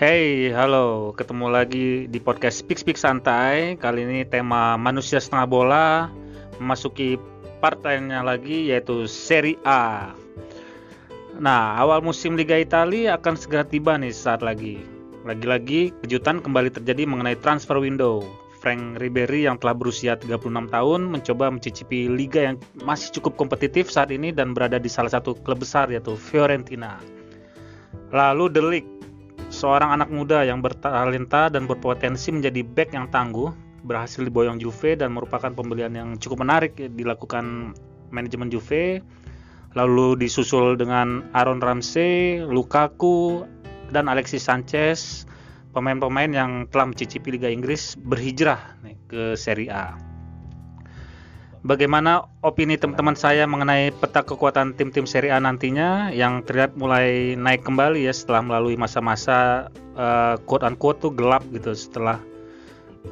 [0.00, 3.76] Hey, halo, ketemu lagi di podcast Speak Speak Santai.
[3.76, 6.08] Kali ini tema manusia setengah bola
[6.56, 7.20] memasuki
[7.60, 10.16] partainya lagi yaitu Serie A.
[11.36, 14.80] Nah, awal musim Liga Italia akan segera tiba nih saat lagi.
[15.28, 18.24] Lagi-lagi kejutan kembali terjadi mengenai transfer window.
[18.64, 22.56] Frank Ribery yang telah berusia 36 tahun mencoba mencicipi liga yang
[22.88, 26.96] masih cukup kompetitif saat ini dan berada di salah satu klub besar yaitu Fiorentina.
[28.16, 28.64] Lalu The
[29.60, 33.52] seorang anak muda yang bertalenta dan berpotensi menjadi back yang tangguh,
[33.84, 37.76] berhasil diboyong Juve dan merupakan pembelian yang cukup menarik dilakukan
[38.08, 39.04] manajemen Juve.
[39.76, 43.46] Lalu disusul dengan Aaron Ramsey, Lukaku,
[43.94, 45.28] dan Alexis Sanchez
[45.70, 48.58] pemain-pemain yang telah mencicipi Liga Inggris berhijrah
[49.06, 50.09] ke Serie A.
[51.60, 57.68] Bagaimana opini teman-teman saya mengenai peta kekuatan tim-tim Serie A nantinya yang terlihat mulai naik
[57.68, 62.16] kembali ya setelah melalui masa-masa uh, quote unquote tuh gelap gitu setelah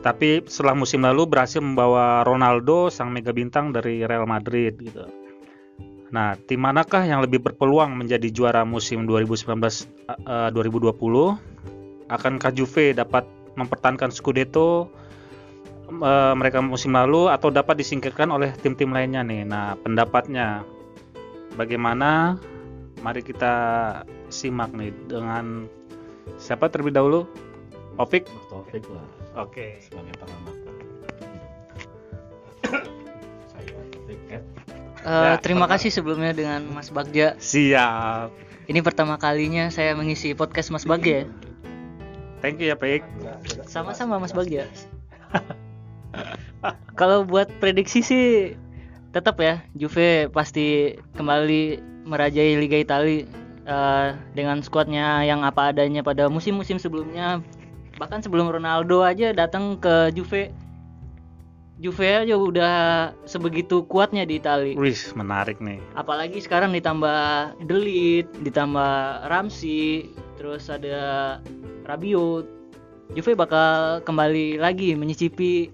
[0.01, 5.05] tapi setelah musim lalu berhasil membawa Ronaldo sang mega bintang dari Real Madrid gitu.
[6.09, 9.45] Nah, tim manakah yang lebih berpeluang menjadi juara musim 2019
[10.25, 10.97] uh, 2020?
[12.09, 14.89] akankah Juve dapat mempertahankan Scudetto
[15.89, 19.43] uh, mereka musim lalu atau dapat disingkirkan oleh tim-tim lainnya nih.
[19.49, 20.63] Nah, pendapatnya
[21.57, 22.37] bagaimana?
[22.99, 23.55] Mari kita
[24.27, 25.71] simak nih dengan
[26.37, 27.21] siapa terlebih dahulu?
[27.99, 28.27] Opik?
[28.51, 29.07] Taufik lah
[29.39, 29.55] Oke.
[29.59, 29.71] Okay.
[29.83, 30.55] sebagai pengamat.
[33.55, 34.41] Saya Taufik ya.
[35.07, 35.79] Uh, Ya, terima pernah.
[35.79, 37.39] kasih sebelumnya dengan Mas Bagja.
[37.39, 38.35] Siap.
[38.67, 41.25] Ini pertama kalinya saya mengisi podcast Mas Bagja.
[42.43, 43.03] Thank you ya, Pik.
[43.67, 44.67] Sama-sama Mas Bagja.
[46.99, 48.27] Kalau buat prediksi sih
[49.15, 53.25] tetap ya Juve pasti kembali merajai Liga Italia
[53.65, 57.41] eh, dengan skuadnya yang apa adanya pada musim-musim sebelumnya.
[57.99, 60.55] Bahkan sebelum Ronaldo aja datang ke Juve.
[61.79, 62.75] Juve aja udah
[63.23, 64.75] sebegitu kuatnya di Italia.
[64.75, 65.79] Wih, menarik nih.
[65.95, 71.39] apalagi sekarang ditambah Delit, ditambah Ramsey, terus ada
[71.87, 72.51] Rabiot.
[73.15, 75.71] Juve bakal kembali lagi menyicipi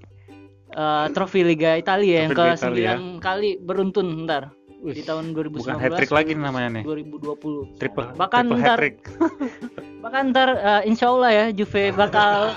[0.75, 2.91] uh, trofi Liga Italia yang Trofi Liga ke Italia.
[2.99, 4.51] 9 kali beruntun ntar
[4.85, 6.85] Wih, di tahun 2019 bukan hat-trick lagi namanya nih.
[6.85, 8.81] 2020 Triple, Bahkan triple ntar-
[10.05, 12.53] bahkan ntar uh, insya Allah ya Juve bakal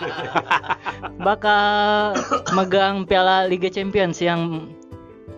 [1.27, 2.11] bakal
[2.51, 4.67] megang piala Liga Champions yang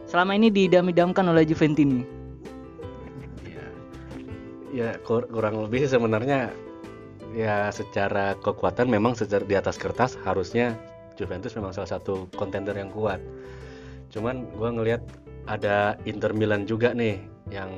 [0.09, 2.01] selama ini didam-idamkan oleh Juventini
[3.45, 3.61] Ya,
[4.73, 6.49] ya kur- kurang lebih sebenarnya
[7.29, 10.73] ya secara kekuatan memang secara di atas kertas harusnya
[11.19, 13.19] Juventus memang salah satu kontender yang kuat.
[14.09, 15.03] Cuman gua ngelihat
[15.51, 17.19] ada Inter Milan juga nih
[17.51, 17.69] yang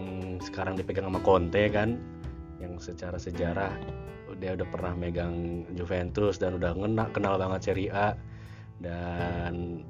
[0.44, 1.97] sekarang dipegang sama Conte kan
[2.62, 3.74] yang secara sejarah
[4.38, 8.18] dia udah pernah megang Juventus dan udah ngena, kenal banget Serie A
[8.81, 9.85] dan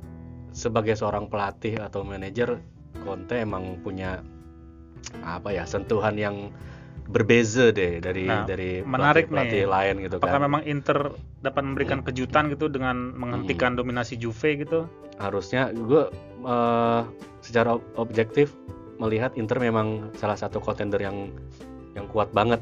[0.51, 2.59] sebagai seorang pelatih atau manajer
[3.01, 4.19] Conte emang punya
[5.23, 6.51] apa ya sentuhan yang
[7.07, 9.67] berbeza deh dari Nah, dari menarik pelatih, nih.
[9.67, 10.97] lain gitu Apakah kan memang Inter
[11.41, 14.85] dapat memberikan kejutan gitu dengan menghentikan dominasi Juve gitu?
[15.17, 16.09] harusnya gue
[16.41, 17.01] eh,
[17.39, 18.51] secara ob- objektif
[18.97, 21.29] melihat Inter memang salah satu kontender yang
[21.93, 22.59] yang kuat banget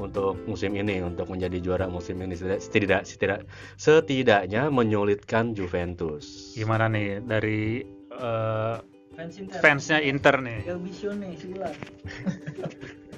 [0.00, 3.44] untuk musim ini untuk menjadi juara musim ini setidak setidak, setidak-
[3.76, 8.76] setidaknya menyulitkan Juventus Gimana nih dari eh,
[9.14, 10.58] fans Inter fansnya Inter nih?
[10.66, 10.78] El.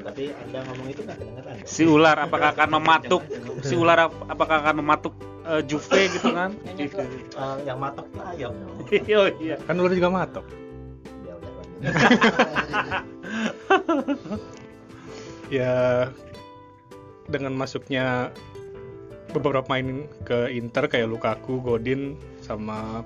[0.00, 1.54] tapi anda ngomong itu nggak kedengeran?
[1.68, 3.22] Si ular apakah akan mematuk?
[3.60, 5.12] Si ular ap- apakah akan mematuk
[5.44, 6.56] eh, Juve gitu kan?
[7.32, 8.52] Eh, yang matok tuh ayam
[9.20, 9.56] oh iya.
[9.64, 10.44] Kan ular juga matok.
[11.24, 11.82] ya udah.
[15.52, 16.08] Ya
[17.28, 18.32] dengan masuknya
[19.32, 23.04] beberapa main ke Inter kayak Lukaku, Godin sama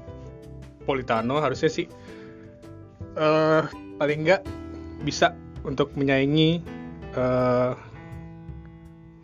[0.87, 1.87] Politano harusnya sih
[3.17, 3.63] eh
[3.97, 4.43] paling nggak
[5.03, 5.33] bisa
[5.65, 6.61] untuk menyaingi
[7.17, 7.73] eh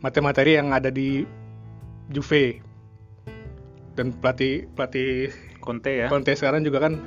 [0.03, 1.23] materi-materi yang ada di
[2.11, 2.59] Juve.
[3.93, 5.31] Dan pelatih pelatih
[5.61, 6.09] Conte ya.
[6.09, 6.99] Conte sekarang juga kan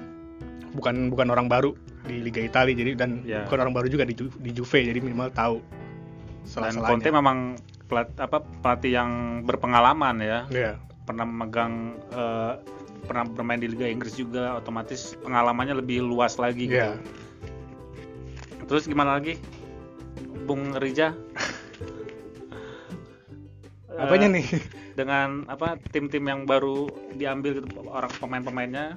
[0.78, 1.74] bukan bukan orang baru
[2.06, 3.44] di Liga Italia jadi dan Ya.
[3.50, 5.58] bukan orang baru juga di, di Juve jadi minimal tahu
[6.46, 6.78] Dan.
[6.78, 7.58] Conte memang
[7.90, 10.40] pelat, apa pelatih yang berpengalaman ya.
[10.54, 10.78] Iya.
[11.10, 12.54] Pernah memegang eh,
[13.10, 16.78] pernah bermain di Liga Inggris juga otomatis pengalamannya lebih luas lagi gitu.
[16.78, 17.02] Iya.
[18.70, 19.42] Terus gimana lagi?
[20.45, 21.12] Bung Rija?
[23.95, 24.45] Apanya Eh, nih?
[24.95, 28.95] Dengan apa tim-tim yang baru diambil gitu orang pemain-pemainnya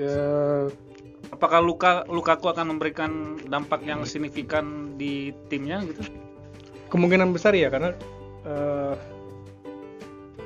[0.00, 0.64] Ya,
[1.28, 6.00] apakah Luka Lukaku akan memberikan dampak yang signifikan di timnya gitu?
[6.88, 7.92] kemungkinan besar ya karena
[8.42, 8.94] eh,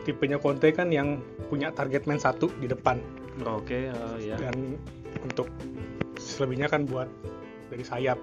[0.03, 2.99] tipenya Conte kan yang punya target man satu di depan
[3.47, 4.37] Oke, eh, ya.
[4.37, 4.77] dan
[5.23, 5.47] untuk
[6.19, 7.07] selebihnya kan buat
[7.71, 8.19] dari sayap.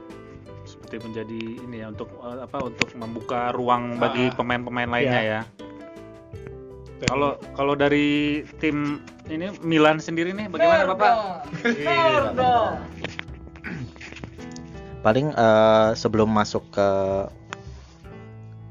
[0.91, 1.41] Seperti menjadi
[1.71, 5.39] ini ya untuk eh, apa untuk membuka ruang bagi Ah, pemain-pemain lainnya iya.
[5.39, 7.07] ya.
[7.07, 8.99] Kalau kalau dari tim
[9.31, 11.47] ini Milan sendiri nih bagaimana Bapak?
[14.99, 16.89] Paling eh, sebelum masuk ke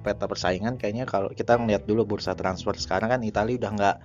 [0.05, 3.96] peta persaingan kayaknya kalau kita ngeliat dulu bursa transfer sekarang kan Italia udah nggak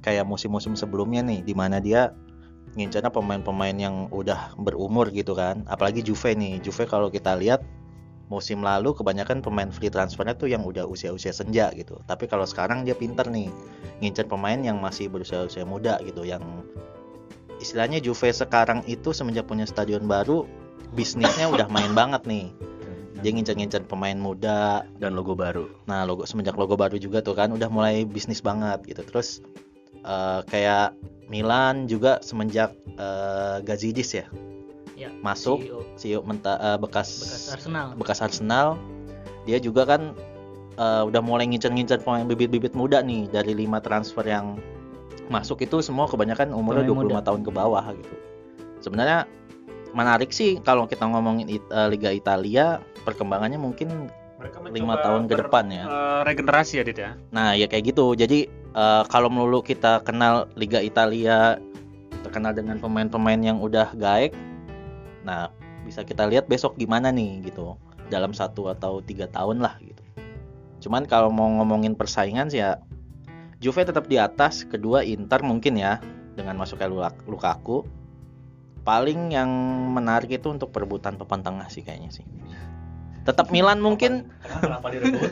[0.00, 2.16] kayak musim-musim sebelumnya nih di mana dia
[2.78, 5.66] ngincarnya pemain-pemain yang udah berumur gitu kan.
[5.66, 6.62] Apalagi Juve nih.
[6.62, 7.66] Juve kalau kita lihat
[8.30, 11.98] musim lalu kebanyakan pemain free transfernya tuh yang udah usia-usia senja gitu.
[12.06, 13.50] Tapi kalau sekarang dia pinter nih
[13.98, 16.44] ngincar pemain yang masih berusia-usia muda gitu yang
[17.58, 20.46] istilahnya Juve sekarang itu semenjak punya stadion baru
[20.94, 22.46] bisnisnya udah main banget nih.
[23.18, 24.86] Dia ngincar-ngincar pemain muda.
[24.94, 25.66] Dan logo baru.
[25.90, 29.02] Nah logo semenjak logo baru juga tuh kan udah mulai bisnis banget gitu.
[29.02, 29.42] Terus
[30.08, 30.96] eh, kayak
[31.28, 34.26] Milan juga semenjak eh, Gazidis ya?
[34.98, 37.86] Ya, masuk CEO, CEO menta- eh, bekas bekas Arsenal.
[37.94, 38.68] bekas Arsenal.
[39.44, 40.16] Dia juga kan
[40.74, 43.28] eh, udah mulai ngincar-ngincar pemain bibit-bibit muda nih.
[43.28, 44.58] Dari lima transfer yang
[45.28, 48.14] masuk itu semua kebanyakan umurnya Pemain 25 tahun ke bawah gitu.
[48.80, 49.28] Sebenarnya
[49.92, 52.80] menarik sih kalau kita ngomongin It- Liga Italia.
[53.04, 54.08] Perkembangannya mungkin
[54.38, 57.10] Mereka lima tahun ke depan ya eh, regenerasi ya Dit ya.
[57.34, 58.14] Nah, ya kayak gitu.
[58.14, 61.58] Jadi eh, kalau melulu kita kenal Liga Italia
[62.22, 64.34] terkenal dengan pemain-pemain yang udah gaek,
[65.22, 65.50] nah
[65.86, 67.78] bisa kita lihat besok gimana nih gitu
[68.12, 70.02] dalam satu atau tiga tahun lah gitu.
[70.86, 72.78] Cuman kalau mau ngomongin persaingan sih ya
[73.58, 75.98] Juve tetap di atas, kedua Inter mungkin ya
[76.38, 77.82] dengan masuknya Luk- Lukaku.
[78.86, 79.50] Paling yang
[79.90, 82.24] menarik itu untuk perebutan papan tengah sih kayaknya sih.
[83.28, 84.24] Tetap Milan mungkin.
[84.40, 85.28] Kenapa direbut?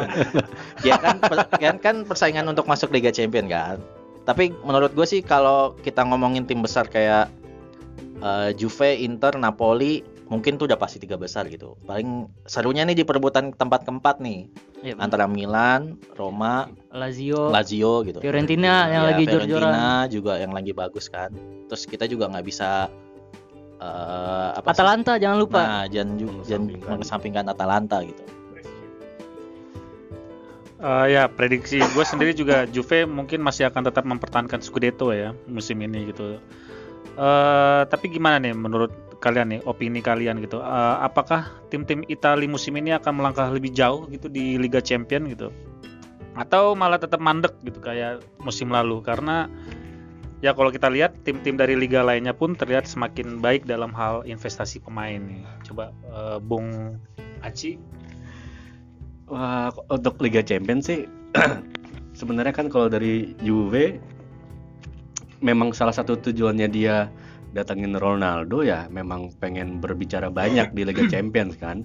[0.88, 3.76] ya kan per- kan kan persaingan untuk masuk Liga Champion kan.
[4.24, 7.28] Tapi menurut gue sih kalau kita ngomongin tim besar kayak
[8.24, 10.00] eh, Juve, Inter, Napoli
[10.32, 11.76] mungkin tuh udah pasti tiga besar gitu.
[11.84, 14.48] Paling serunya nih di perebutan tempat keempat nih.
[14.82, 18.18] Ya, antara Milan, Roma, Lazio, Lazio gitu.
[18.18, 19.46] Fiorentina yang Ya, lagi jor-joran.
[19.70, 21.30] Fiorentina juga yang lagi bagus kan.
[21.68, 22.88] Terus kita juga nggak bisa
[23.82, 24.78] eh, apa sih?
[24.78, 25.60] Atalanta jangan lupa.
[25.60, 26.88] nah jangan jangan Mengesampingkan.
[26.94, 28.22] mengesampingkan Atalanta gitu
[30.82, 35.78] Eh, ya prediksi gue sendiri juga Juve mungkin masih akan tetap mempertahankan Scudetto ya musim
[35.78, 36.42] ini gitu.
[37.14, 38.90] Eh, tapi gimana nih menurut
[39.22, 40.58] kalian nih opini kalian gitu?
[40.58, 45.54] Eh, apakah tim-tim Italia musim ini akan melangkah lebih jauh gitu di Liga Champion gitu?
[46.34, 49.46] Atau malah tetap mandek gitu kayak musim lalu karena
[50.42, 54.82] ya kalau kita lihat tim-tim dari liga lainnya pun terlihat semakin baik dalam hal investasi
[54.82, 55.46] pemain nih.
[55.64, 56.98] Coba eh, Bung
[57.40, 57.78] Aci
[59.30, 61.08] Wah, untuk Liga Champions sih
[62.20, 63.96] sebenarnya kan kalau dari Juve
[65.40, 67.08] memang salah satu tujuannya dia
[67.52, 71.84] datangin Ronaldo ya memang pengen berbicara banyak di Liga Champions kan.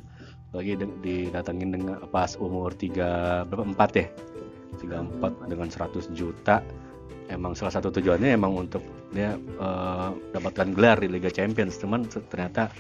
[0.56, 4.07] Lagi di- didatangin dengan pas umur 3 berapa 4 ya.
[4.80, 6.63] 34 dengan 100 juta.
[7.27, 11.75] Emang salah satu tujuannya emang untuk dia eh, dapatkan gelar di Liga Champions.
[11.80, 12.72] Cuman ternyata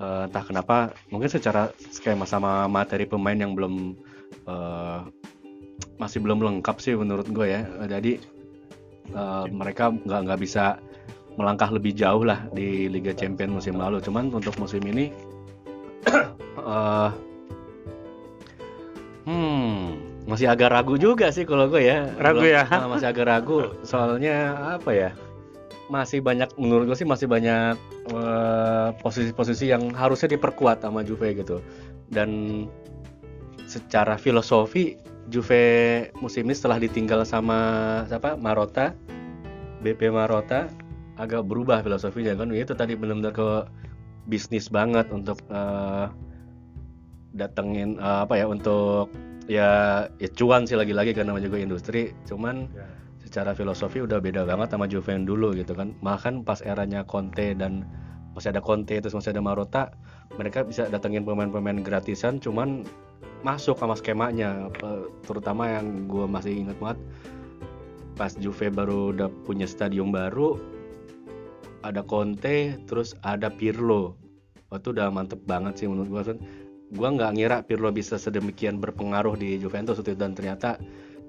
[0.00, 3.94] eh, entah kenapa mungkin secara skema sama materi pemain yang belum
[4.48, 5.00] eh,
[6.00, 8.16] masih belum lengkap sih menurut gue ya jadi
[9.12, 10.80] eh, mereka nggak nggak bisa
[11.36, 15.12] melangkah lebih jauh lah di Liga Champions musim lalu cuman untuk musim ini
[16.72, 17.10] eh,
[19.28, 22.06] hmm masih agak ragu juga sih kalau gue ya.
[22.22, 22.62] Ragu Belum- ya?
[22.70, 23.74] eh, masih agak ragu.
[23.82, 25.10] Soalnya apa ya?
[25.90, 27.74] Masih banyak menurut gue sih masih banyak
[28.14, 31.58] eh, posisi-posisi yang harusnya diperkuat sama Juve gitu.
[32.06, 32.30] Dan
[33.66, 34.94] secara filosofi
[35.30, 37.58] Juve musim ini setelah ditinggal sama
[38.06, 38.38] siapa?
[38.38, 38.94] Marotta.
[39.82, 40.70] BP Marotta
[41.18, 42.54] agak berubah filosofinya kan.
[42.54, 43.48] Itu tadi benar-benar ke
[44.30, 46.06] bisnis banget untuk eh,
[47.34, 49.10] datengin eh, apa ya untuk
[49.50, 52.14] ya, ya cuan sih lagi-lagi karena namanya juga industri.
[52.30, 52.70] Cuman
[53.18, 55.98] secara filosofi udah beda banget sama Juve yang dulu gitu kan.
[55.98, 57.82] Bahkan pas eranya Conte dan
[58.38, 59.90] masih ada Conte terus masih ada Marotta
[60.38, 62.86] mereka bisa datengin pemain-pemain gratisan cuman
[63.42, 64.70] masuk sama skemanya.
[65.26, 66.98] Terutama yang gue masih ingat banget
[68.14, 70.60] pas Juve baru udah punya stadion baru
[71.82, 74.14] ada Conte terus ada Pirlo.
[74.70, 76.22] Itu udah mantep banget sih menurut gue
[76.90, 80.76] gue nggak ngira Pirlo bisa sedemikian berpengaruh di Juventus itu dan ternyata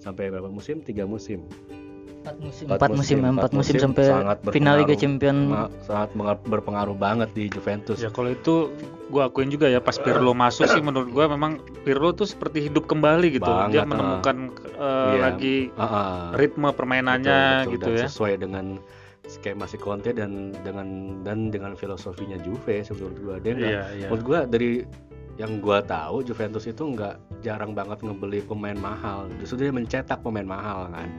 [0.01, 1.45] sampai berapa musim tiga musim
[2.21, 4.93] empat musim Empat empat musim musim, empat empat musim musim sampai sangat final Liga.
[4.93, 5.37] Champion
[5.81, 6.09] sangat
[6.45, 7.97] berpengaruh banget di Juventus.
[7.97, 8.69] Ya kalau itu
[9.09, 12.85] gua akuin juga ya pas Pirlo masuk sih menurut gua memang Pirlo tuh seperti hidup
[12.85, 13.49] kembali gitu.
[13.73, 14.37] Dia Banget, menemukan
[14.77, 15.17] eh, Iya.
[15.17, 16.21] lagi Ah, ah.
[16.37, 18.05] ritme permainannya Betul, betul, gitu dan ya.
[18.05, 18.65] sesuai dengan
[19.25, 20.87] skema si Conte dan dengan
[21.25, 24.07] dan dengan filosofinya Juve menurut gua dia nggak Iya, iya.
[24.13, 24.85] menurut gua dari
[25.41, 30.45] yang gua tahu Juventus itu nggak jarang banget ngebeli pemain mahal justru dia mencetak pemain
[30.45, 31.09] mahal kan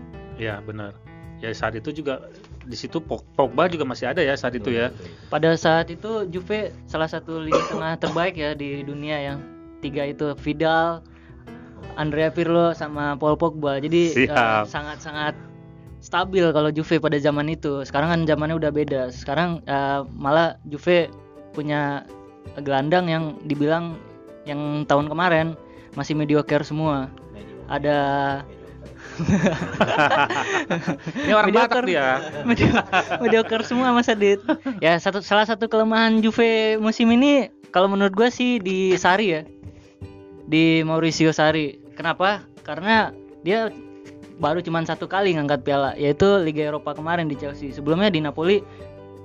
[0.40, 0.96] Iya, benar.
[1.44, 2.30] Ya saat itu juga
[2.62, 4.94] di situ Pog- Pogba juga masih ada ya saat itu ya.
[5.26, 9.38] pada saat itu Juve salah satu lini tengah terbaik ya di dunia yang
[9.82, 11.02] tiga itu Vidal,
[11.98, 13.82] Andrea Pirlo sama Paul Pogba.
[13.82, 15.34] Jadi eh, sangat-sangat
[15.98, 17.82] stabil kalau Juve pada zaman itu.
[17.82, 19.02] Sekarang kan zamannya udah beda.
[19.10, 21.10] Sekarang eh, malah Juve
[21.50, 22.06] punya
[22.62, 23.98] gelandang yang dibilang
[24.48, 25.54] yang tahun kemarin
[25.94, 27.08] masih mediocre semua.
[27.70, 27.98] Ada
[31.26, 31.84] Ini orang Mediocre.
[31.84, 32.06] Batak dia.
[32.48, 32.86] Medio-
[33.20, 34.40] mediocre semua Mas Adit.
[34.80, 39.42] Ya satu salah satu kelemahan Juve musim ini kalau menurut gua sih di Sari ya.
[40.48, 41.76] Di Mauricio Sari.
[41.92, 42.40] Kenapa?
[42.64, 43.12] Karena
[43.44, 43.68] dia
[44.40, 47.68] baru cuman satu kali ngangkat piala yaitu Liga Eropa kemarin di Chelsea.
[47.70, 48.64] Sebelumnya di Napoli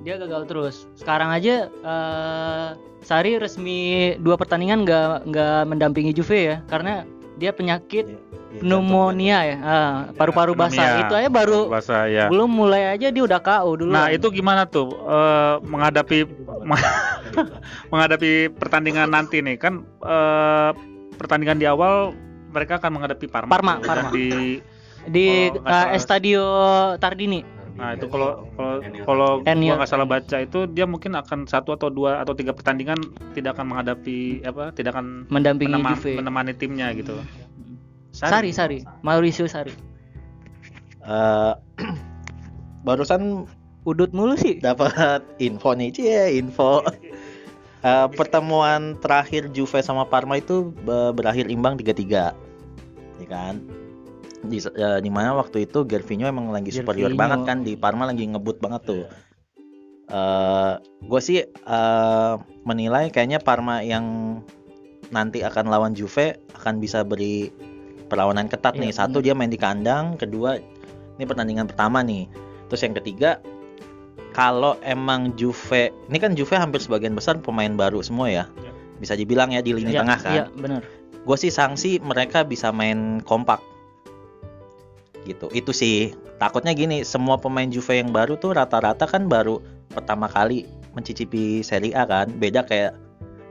[0.02, 0.76] dia gagal terus.
[0.94, 2.68] Sekarang aja eh,
[3.02, 3.80] Sari resmi
[4.20, 7.06] dua pertandingan nggak nggak mendampingi Juve ya karena
[7.38, 8.06] dia penyakit
[8.48, 10.80] Iya, pneumonia ya, Ah, paru-paru basah.
[10.80, 11.04] Pneumonia.
[11.04, 12.26] Itu aja baru Bahasa ya.
[12.32, 13.92] belum mulai aja dia udah KO dulu.
[13.92, 16.24] Nah, itu gimana tuh eh, menghadapi
[17.92, 20.72] menghadapi pertandingan nanti nih kan eh,
[21.20, 22.16] pertandingan di awal
[22.50, 23.52] mereka akan menghadapi Parma.
[23.52, 24.10] Parma, Parma.
[24.10, 24.58] di
[25.08, 25.94] di Oh, eh, salah.
[25.94, 26.44] Estadio
[26.98, 27.57] Tardini.
[27.78, 31.94] Nah itu kalau kalau kalau gua nggak salah baca itu dia mungkin akan satu atau
[31.94, 32.98] dua atau tiga pertandingan
[33.38, 36.18] tidak akan menghadapi apa tidak akan mendampingi menema- Juve.
[36.18, 37.22] menemani timnya gitu.
[38.10, 39.72] Sari, Sari, Mauricio Sari.
[41.06, 41.54] Eh,
[42.88, 43.46] barusan
[43.88, 44.60] Udut mulu sih.
[44.60, 46.84] dapat info nih cie info
[47.78, 52.34] Eh, pertemuan terakhir Juve sama Parma itu be- berakhir imbang 3-3
[53.22, 53.62] ya kan
[54.48, 57.22] di, eh, di mana waktu itu Gervinho emang lagi superior Gervinho.
[57.22, 59.04] banget kan di Parma lagi ngebut banget tuh.
[60.08, 60.74] Eh
[61.04, 64.40] gue sih eh, menilai kayaknya Parma yang
[65.12, 67.52] nanti akan lawan Juve akan bisa beri
[68.08, 68.92] perlawanan ketat nih.
[68.92, 70.16] Iya, satu dia main di kandang.
[70.16, 70.56] Kedua
[71.18, 72.28] ini pertandingan pertama nih.
[72.72, 73.40] Terus yang ketiga
[74.32, 78.46] kalau emang Juve ini kan Juve hampir sebagian besar pemain baru semua ya.
[78.56, 78.72] Iya.
[78.98, 80.34] bisa dibilang ya di lini Iya, tengah kan.
[80.34, 80.82] Iya, benar.
[81.22, 83.62] gue sih sanksi mereka bisa main kompak
[85.28, 89.60] gitu itu sih takutnya gini semua pemain Juve yang baru tuh rata-rata kan baru
[89.92, 90.64] pertama kali
[90.96, 92.96] mencicipi Serie A kan beda kayak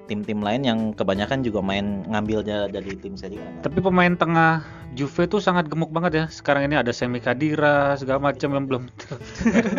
[0.06, 3.62] tim-tim lain yang kebanyakan juga main ngambilnya dari tim Serie A kan.
[3.70, 4.62] Tapi pemain tengah
[4.94, 6.24] Juve tuh sangat gemuk banget ya.
[6.30, 8.82] Sekarang ini ada Semi Khedira segala macam yang belum.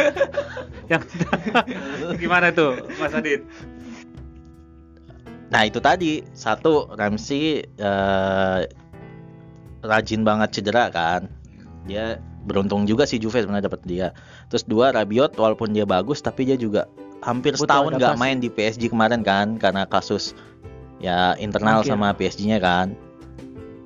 [0.92, 1.02] yang
[2.22, 3.42] gimana tuh, Mas Adit?
[5.48, 8.60] Nah itu tadi satu Ramsey eh,
[9.82, 11.32] rajin banget cedera kan.
[11.88, 14.08] Dia beruntung juga sih Juve sebenarnya dapat dia.
[14.52, 16.88] Terus dua Rabiot walaupun dia bagus tapi dia juga
[17.26, 20.38] hampir setahun nggak main di PSG kemarin kan karena kasus
[21.02, 21.92] ya internal Mungkin.
[21.96, 22.94] sama PSG-nya kan.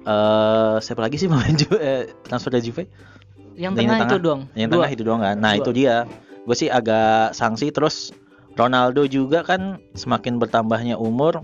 [0.01, 2.83] Eh siapa lagi sih pemain Juve eh, transfer dari Juve?
[3.55, 4.25] Yang Lini tengah, itu tengah.
[4.25, 4.41] dong.
[4.57, 4.75] Yang Dua.
[4.79, 5.35] tengah itu doang kan.
[5.37, 5.61] Nah, Dua.
[5.61, 5.95] itu dia.
[6.41, 8.09] Gue sih agak sanksi terus
[8.57, 11.43] Ronaldo juga kan semakin bertambahnya umur.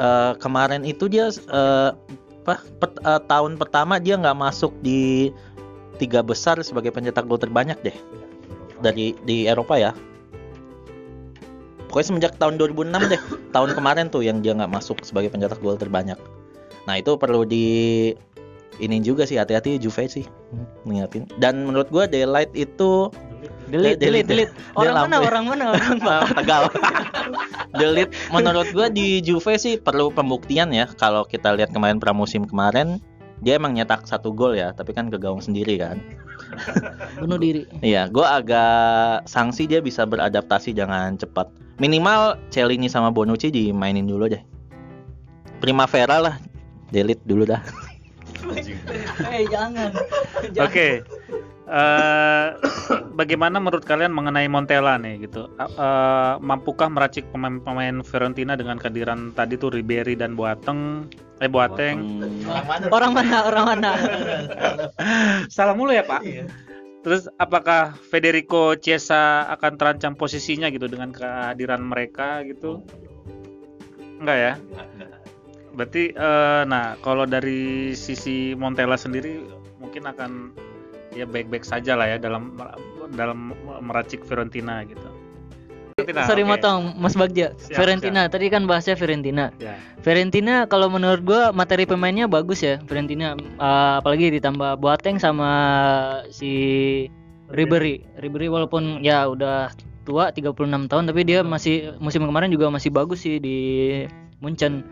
[0.00, 1.90] Eh kemarin itu dia eh,
[2.42, 5.30] apa per- eh, tahun pertama dia nggak masuk di
[6.02, 7.94] tiga besar sebagai pencetak gol terbanyak deh
[8.82, 9.94] dari di Eropa ya.
[11.86, 13.20] Pokoknya semenjak tahun 2006 deh,
[13.54, 16.18] tahun kemarin tuh yang dia nggak masuk sebagai pencetak gol terbanyak.
[16.90, 18.10] Nah itu perlu di
[18.82, 20.26] ini juga sih hati-hati Juve sih
[20.82, 21.30] mengingatin.
[21.38, 23.12] Dan menurut gua Daylight itu
[23.66, 24.52] Delete, Delete, delete.
[24.54, 25.16] Dia Orang mana?
[25.18, 25.64] Orang mana?
[25.74, 26.22] Orang mana?
[26.22, 26.62] uh, Tegal.
[27.80, 30.86] Delete menurut gua di Juve sih perlu pembuktian ya.
[30.94, 33.02] Kalau kita lihat kemarin pramusim kemarin
[33.42, 35.98] dia emang nyetak satu gol ya, tapi kan ke gawang sendiri kan.
[37.22, 37.66] Bunuh diri.
[37.82, 41.50] Iya, gua agak sanksi dia bisa beradaptasi jangan cepat.
[41.82, 44.42] Minimal Celini sama Bonucci dimainin dulu deh.
[45.58, 46.34] Primavera lah,
[46.94, 47.62] delete dulu dah.
[49.26, 49.90] Eh, jangan.
[50.62, 51.02] Oke.
[51.72, 52.46] Eh,
[53.12, 55.48] bagaimana menurut kalian mengenai Montella nih gitu?
[55.60, 61.06] Eh, mampukah meracik pemain-pemain Fiorentina dengan kehadiran tadi tuh Ribery dan Boateng?
[61.38, 62.24] Eh Boateng.
[62.90, 63.36] Orang mana?
[63.44, 63.90] Orang mana?
[65.54, 66.24] Salah mulu ya, Pak.
[67.02, 72.82] Terus apakah Federico Chiesa akan terancam posisinya gitu dengan kehadiran mereka gitu?
[74.22, 74.52] Enggak ya?
[75.74, 79.42] Berarti eh, nah kalau dari sisi Montella sendiri
[79.82, 80.54] mungkin akan
[81.12, 82.56] ya baik-baik saja lah ya dalam
[83.14, 83.52] dalam
[83.84, 85.04] meracik Fiorentina gitu.
[85.92, 86.50] Fiorentina, Sorry oke.
[86.56, 87.52] motong Mas Bagja.
[87.60, 89.52] Siap, Fiorentina tadi kan bahasnya Fiorentina.
[89.60, 89.76] Ya.
[90.00, 95.50] Fiorentina kalau menurut gua materi pemainnya bagus ya Fiorentina Eh, apalagi ditambah Boateng sama
[96.32, 96.52] si
[97.52, 98.00] Ribery.
[98.18, 99.68] Ribery walaupun ya udah
[100.02, 103.58] tua 36 tahun tapi dia masih musim kemarin juga masih bagus sih di
[104.42, 104.82] Munchen.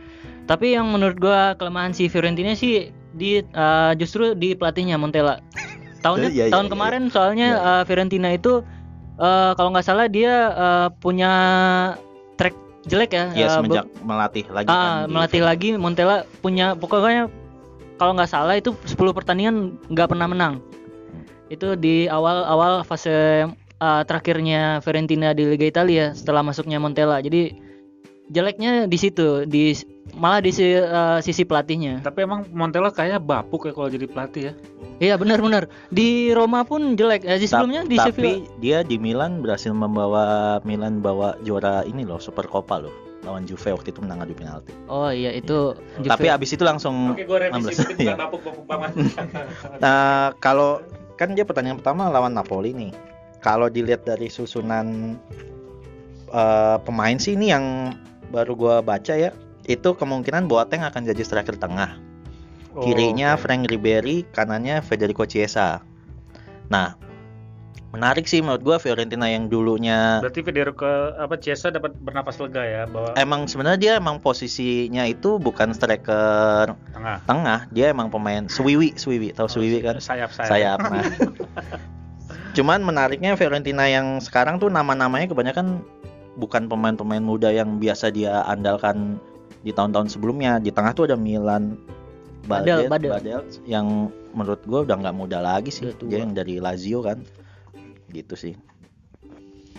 [0.46, 5.40] Tapi yang menurut gua kelemahan si Fiorentina sih di eh, justru di pelatihnya Montella.
[6.00, 6.72] Tahunnya Iya, iya, tahun iya.
[6.72, 8.64] kemarin soalnya eh, Fiorentina itu
[9.20, 11.32] eh, kalau nggak salah dia eh, punya
[12.40, 12.56] track
[12.88, 13.24] jelek ya.
[13.36, 17.28] Ya eh, semenjak melatih lagi Ah, kan melatih lagi Montella punya pokoknya
[18.00, 20.54] kalau nggak salah itu 10 pertandingan nggak pernah menang.
[21.52, 23.44] Itu di awal-awal fase
[23.80, 27.20] ah, terakhirnya Fiorentina di Liga Italia setelah masuknya Montella.
[27.20, 27.52] Jadi
[28.30, 29.74] jeleknya di situ, di
[30.12, 32.00] malah di si- ah, sisi pelatihnya.
[32.00, 34.52] Tapi emang Montella kayaknya bapuk ya kalau jadi pelatih ya.
[35.00, 35.64] Iya benar-benar.
[35.88, 37.24] Di Roma pun jelek.
[37.24, 38.58] Eh, di Ta- sebelumnya di tapi Sevilla.
[38.58, 40.24] dia di Milan berhasil membawa
[40.62, 44.72] Milan bawa juara ini loh Super Coppa loh lawan Juve waktu itu menang adu penalti.
[44.86, 46.08] Oh iya itu Juve.
[46.08, 48.00] Tapi abis itu langsung Oke, gue 16.
[48.00, 48.16] Iya.
[48.64, 48.90] banget.
[49.84, 50.80] Nah, kalau
[51.14, 52.92] kan dia pertandingan pertama lawan Napoli nih.
[53.40, 55.16] Kalau dilihat dari susunan
[56.28, 57.92] eh, pemain sih ini yang
[58.30, 59.32] baru gua baca ya,
[59.66, 61.98] itu kemungkinan Boateng akan jadi striker tengah.
[62.70, 65.82] Oh, Kirinya Frank Ribery, kanannya Federico Chiesa.
[66.70, 66.94] Nah,
[67.90, 70.86] menarik sih menurut gua Fiorentina yang dulunya Berarti Federico
[71.18, 76.78] apa Chiesa dapat bernapas lega ya bahwa emang sebenarnya dia emang posisinya itu bukan striker
[76.94, 79.98] tengah tengah, dia emang pemain Swiwi, Swiwi, tahu Swiwi kan?
[79.98, 80.50] sayap sayap.
[80.50, 80.78] sayap.
[80.86, 81.04] Nah.
[82.56, 85.82] Cuman menariknya Fiorentina yang sekarang tuh nama-namanya kebanyakan
[86.38, 89.18] bukan pemain-pemain muda yang biasa dia andalkan
[89.60, 90.58] di tahun-tahun sebelumnya.
[90.58, 91.76] Di tengah tuh ada Milan
[92.48, 93.12] Badel, Badel.
[93.14, 95.92] Badel, yang menurut gua udah nggak muda lagi sih.
[96.08, 97.22] Dia yang dari Lazio kan.
[98.10, 98.54] Gitu sih.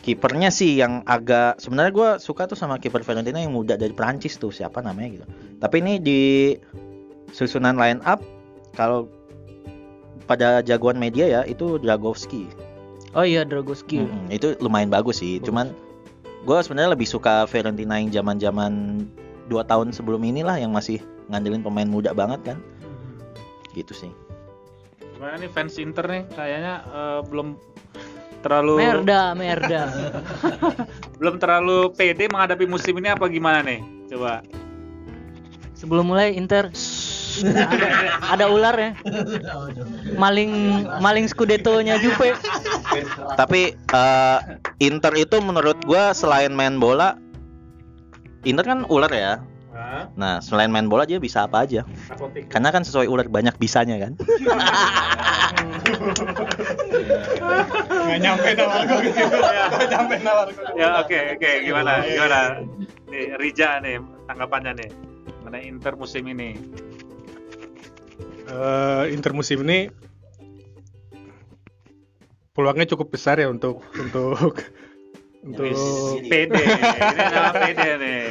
[0.02, 4.38] Kipernya sih yang agak sebenarnya gua suka tuh sama kiper Fiorentina yang muda dari Prancis
[4.38, 5.26] tuh siapa namanya gitu.
[5.62, 6.22] Tapi ini di
[7.32, 8.22] susunan line up
[8.74, 9.06] kalau
[10.26, 12.48] pada jagoan media ya itu Dragowski.
[13.12, 14.08] Oh iya Dragowski.
[14.08, 15.38] Mm-mm, itu lumayan bagus sih.
[15.38, 15.46] Bagus.
[15.52, 15.68] Cuman
[16.48, 19.06] gue sebenarnya lebih suka Fiorentina yang zaman-zaman
[19.52, 22.58] dua tahun sebelum inilah yang masih ngandelin pemain muda banget kan.
[23.76, 24.12] Gitu sih.
[25.20, 27.60] Gimana nih fans Inter nih kayaknya eh, belum
[28.42, 29.84] terlalu Merda, merda.
[31.20, 33.84] belum terlalu pede menghadapi musim ini apa gimana nih?
[34.08, 34.42] Coba.
[35.76, 36.72] Sebelum mulai Inter
[37.42, 37.88] ada,
[38.38, 38.92] ada ular ya.
[40.20, 42.36] Maling maling Scudetto-nya Juve.
[43.40, 44.40] Tapi eh,
[44.84, 47.16] Inter itu menurut gua selain main bola
[48.42, 49.42] Inter kan ular ya.
[50.14, 51.82] Nah, selain main bola dia bisa apa aja.
[52.12, 52.48] Atletik.
[52.52, 54.14] Karena kan sesuai ular banyak bisanya kan.
[57.82, 59.24] Nggak nyampe nawar gue gitu.
[59.26, 60.68] Nggak nyampe nawar gue.
[60.78, 62.40] Ya oke oke gimana gimana
[63.12, 64.90] nih Rija nih tanggapannya nih
[65.42, 66.50] mengenai Inter musim ini.
[68.52, 69.88] Eh, Inter musim ini
[72.52, 74.60] peluangnya cukup besar ya untuk untuk
[75.42, 75.74] untuk
[76.30, 78.22] Pede, ini pede nih.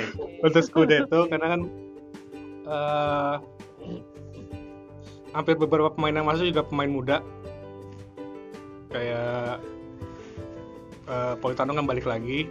[0.46, 1.60] untuk Scudetto karena kan
[2.70, 3.34] eh,
[5.34, 7.16] hampir beberapa pemain yang masuk juga pemain muda.
[8.94, 9.58] Kayak
[11.10, 12.46] eh, Politano kan balik lagi.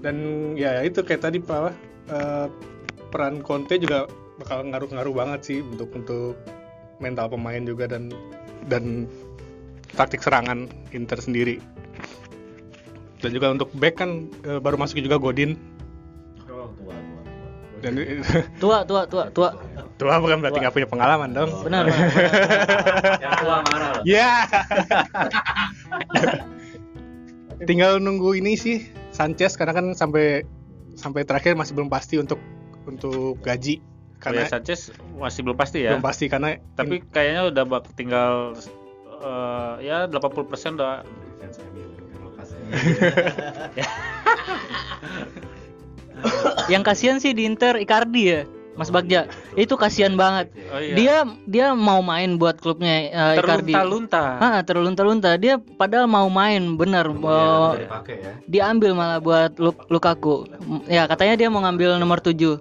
[0.00, 0.16] Dan
[0.56, 1.76] ya itu kayak tadi apa
[2.08, 2.46] eh,
[3.12, 4.08] peran Conte juga
[4.40, 6.40] bakal ngaruh-ngaruh banget sih untuk untuk
[7.04, 8.08] mental pemain juga dan
[8.72, 9.04] dan
[9.92, 11.60] taktik serangan Inter sendiri
[13.20, 15.56] dan juga untuk back kan eh, baru masuk juga Godin
[17.80, 17.96] dan
[18.62, 19.56] Tua, tua, tua, tua.
[19.96, 21.84] tua bukan berarti nggak punya pengalaman dong Benar.
[21.88, 23.20] benar.
[23.20, 23.92] Yang tua marah.
[24.04, 24.44] ya
[27.68, 30.44] tinggal nunggu ini sih Sanchez karena kan sampai
[30.96, 32.40] sampai terakhir masih belum pasti untuk
[32.88, 33.80] untuk gaji
[34.20, 35.96] Karena karena Sanchez masih belum pasti ya.
[35.96, 38.52] belum pasti karena Tapi kayaknya udah bak tinggal
[39.24, 41.04] eh, ya 80% udah
[46.68, 48.40] Yang kasihan sih di Inter Icardi ya,
[48.76, 49.26] Mas Bagja.
[49.56, 50.52] Itu kasihan banget.
[50.70, 50.94] oh iya.
[50.94, 51.16] Dia
[51.48, 53.72] dia mau main buat klubnya eh, Icardi.
[53.72, 54.22] terlunta-lunta.
[54.38, 55.30] Ah, terlunta-lunta.
[55.40, 57.08] Dia padahal mau main, benar.
[57.08, 58.32] Mau- dipakai ya.
[58.46, 60.46] diambil malah buat Lu- Lukaku.
[60.86, 62.60] Ya, katanya dia mau ngambil nomor 7.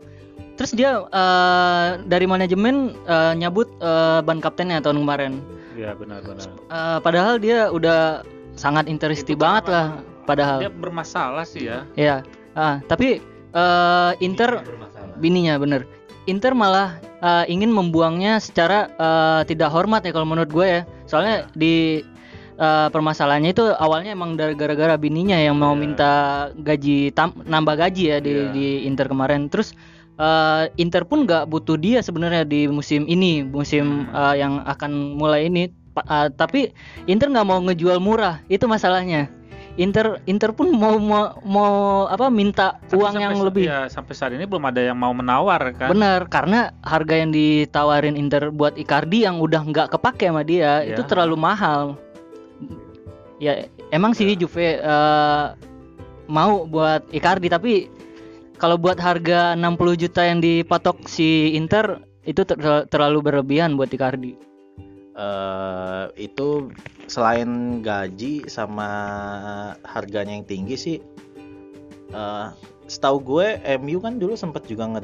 [0.56, 5.34] Terus dia eh, dari manajemen eh, nyabut eh, ban kaptennya tahun kemarin.
[5.76, 6.48] Iya benar-benar.
[6.48, 8.24] Eh, padahal dia udah
[8.60, 10.60] sangat interesti Itu banget lah padahal.
[10.60, 11.88] Dia bermasalah sih ya.
[11.96, 12.28] Ya.
[12.60, 13.24] Ah, tapi
[13.56, 14.60] eh, Inter
[15.16, 15.88] bininya bener.
[16.28, 20.82] Inter malah eh, ingin membuangnya secara eh, tidak hormat ya kalau menurut gue ya.
[21.08, 22.04] Soalnya di
[22.60, 28.04] eh, permasalahannya itu awalnya emang dari gara-gara bininya yang mau minta gaji tam- nambah gaji
[28.12, 28.52] ya di Iya.
[28.52, 29.48] di Inter kemarin.
[29.48, 29.72] Terus
[30.20, 35.48] eh, Inter pun nggak butuh dia sebenarnya di musim ini, musim eh, yang akan mulai
[35.48, 35.72] ini.
[36.02, 36.72] Eh, tapi
[37.06, 39.28] Inter nggak mau ngejual murah, itu masalahnya.
[39.80, 41.74] Inter Inter pun mau mau, mau
[42.06, 43.64] apa minta Tapi uang sampai yang lebih.
[43.64, 48.20] ya, sampai saat ini belum ada yang mau menawar kan Benar, karena harga yang ditawarin
[48.20, 51.00] Inter buat Icardi yang udah nggak kepake sama dia Iya.
[51.00, 51.96] itu terlalu mahal.
[53.40, 55.46] Ya emang sih Juve eh,
[56.28, 57.88] mau buat Icardi tapi
[58.60, 64.36] kalau buat harga 60 juta yang dipatok si Inter itu ter- terlalu berlebihan buat Icardi.
[65.20, 66.72] Eh itu
[67.12, 68.88] selain gaji sama
[69.84, 70.98] harganya yang tinggi sih
[72.16, 72.48] eh
[72.88, 75.02] setahu gue MU kan dulu sempet juga nge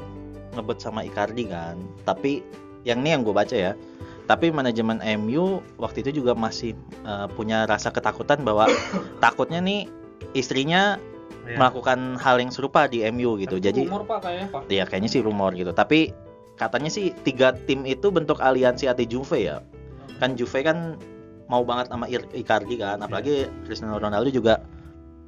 [0.56, 1.76] ngebet sama Icardi kan
[2.08, 2.40] tapi
[2.88, 3.76] yang ini yang gue baca ya
[4.26, 6.74] tapi manajemen MU waktu itu juga masih
[7.04, 8.72] eh, punya rasa ketakutan bahwa
[9.24, 9.92] takutnya nih
[10.32, 10.98] istrinya
[11.46, 11.62] Iya.
[11.62, 15.22] melakukan hal yang serupa di MU gitu jadi umur pak kayaknya pak Iya kayaknya sih
[15.22, 15.70] rumor gitu.
[15.78, 16.10] Tapi
[16.58, 19.62] katanya sih tiga tim itu bentuk aliansi anti Juve ya.
[20.22, 21.00] Kan Juve kan
[21.46, 23.02] mau banget sama Icardi kan.
[23.02, 24.62] Apalagi Cristiano Ronaldo juga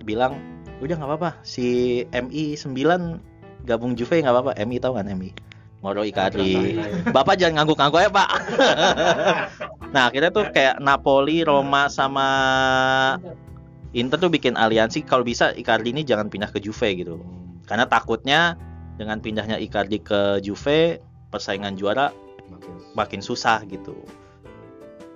[0.02, 0.40] bilang
[0.78, 4.52] udah nggak apa-apa si MI 9 gabung Juve nggak apa-apa.
[4.64, 5.32] MI tahu kan MI?
[5.86, 6.78] Moro Icardi.
[7.14, 8.30] Bapak jangan ngangguk-ngangguk ya Pak.
[9.94, 12.30] nah akhirnya tuh kayak Napoli, Roma sama
[13.94, 17.22] Inter tuh bikin aliansi kalau bisa Icardi ini jangan pindah ke Juve gitu.
[17.70, 18.58] Karena takutnya
[18.98, 20.98] dengan pindahnya Icardi ke Juve
[21.30, 22.10] persaingan juara
[22.98, 23.94] makin susah gitu.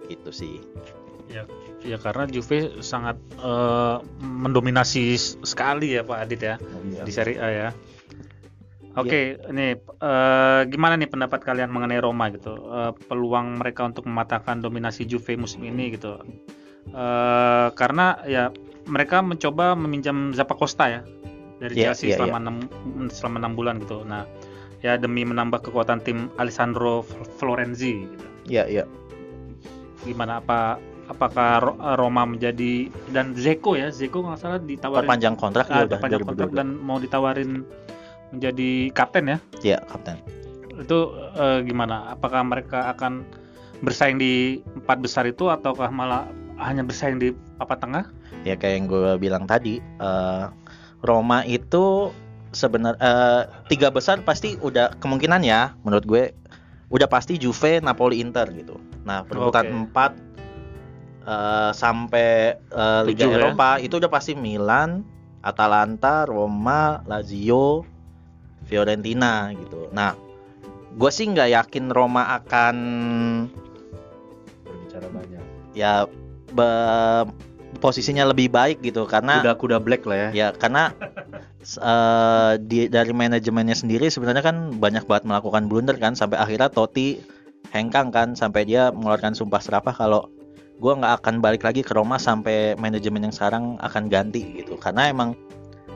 [0.09, 0.55] Gitu sih.
[1.81, 5.15] ya karena Juve sangat eh, mendominasi
[5.47, 6.55] sekali ya Pak Adit ya
[7.07, 7.69] di Serie A ya
[8.99, 12.59] Oke, ini eh, gimana nih pendapat kalian mengenai Roma gitu?
[12.59, 16.19] Eh, peluang mereka untuk mematahkan dominasi Juve musim ini gitu.
[16.91, 18.51] Eh, karena ya
[18.91, 21.01] mereka mencoba meminjam Zappa Costa ya
[21.63, 22.57] dari Iya, Chelsea iya, selama enam
[23.07, 24.03] selama enam bulan gitu.
[24.03, 24.27] Nah,
[24.83, 27.07] ya demi menambah kekuatan tim Alessandro
[27.39, 28.25] Florenzi gitu.
[28.51, 28.83] Iya, iya.
[30.05, 35.65] Gimana apa apakah Ro- Roma menjadi dan Zeko ya, Zeko nggak salah ditawarin Perpanjang kontrak
[35.67, 36.59] ah, udah perpanjang kontrak 2022.
[36.59, 37.51] dan mau ditawarin
[38.31, 39.37] menjadi kapten ya.
[39.59, 40.17] Iya, kapten.
[40.71, 42.15] itu eh, gimana?
[42.15, 43.27] Apakah mereka akan
[43.83, 46.25] bersaing di empat besar itu ataukah malah
[46.57, 48.03] hanya bersaing di papan tengah?
[48.47, 50.45] Ya kayak yang gue bilang tadi, eh,
[51.03, 52.09] Roma itu
[52.55, 56.23] sebenarnya eh, tiga besar pasti udah kemungkinan ya menurut gue
[56.91, 58.75] udah pasti Juve, Napoli, Inter gitu.
[59.07, 59.75] Nah perebutan Oke.
[59.87, 60.11] empat
[61.23, 63.37] eh, sampai eh, Liga Tujuh ya.
[63.39, 65.01] Eropa itu udah pasti Milan,
[65.41, 67.87] Atalanta, Roma, Lazio,
[68.67, 69.87] Fiorentina gitu.
[69.95, 70.13] Nah
[70.91, 72.75] gue sih nggak yakin Roma akan
[74.67, 76.03] berbicara banyak ya
[76.51, 77.31] be-
[77.81, 80.29] posisinya lebih baik gitu karena kuda-kuda black lah ya.
[80.31, 80.93] Ya karena
[81.65, 87.17] eh, di dari manajemennya sendiri sebenarnya kan banyak banget melakukan blunder kan sampai akhirnya Totti
[87.73, 90.29] hengkang kan sampai dia mengeluarkan sumpah serapah kalau
[90.77, 94.77] gua nggak akan balik lagi ke Roma sampai manajemen yang sekarang akan ganti gitu.
[94.77, 95.33] Karena emang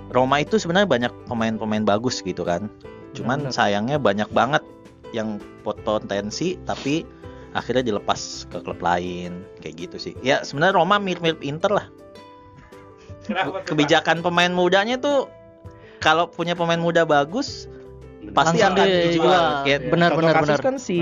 [0.09, 2.67] Roma itu sebenarnya banyak pemain-pemain bagus gitu kan.
[3.13, 4.61] Cuman sayangnya banyak banget
[5.15, 7.07] yang potensi tapi
[7.55, 11.87] akhirnya dilepas ke klub lain kayak gitu sih ya sebenarnya Roma mirip-mirip Inter lah
[13.65, 15.31] kebijakan pemain mudanya tuh
[16.03, 17.65] kalau punya pemain muda bagus
[18.33, 19.43] pasti Langsung akan dijual.
[19.65, 20.59] Kayak Benar, benar, benar.
[20.61, 20.97] kan si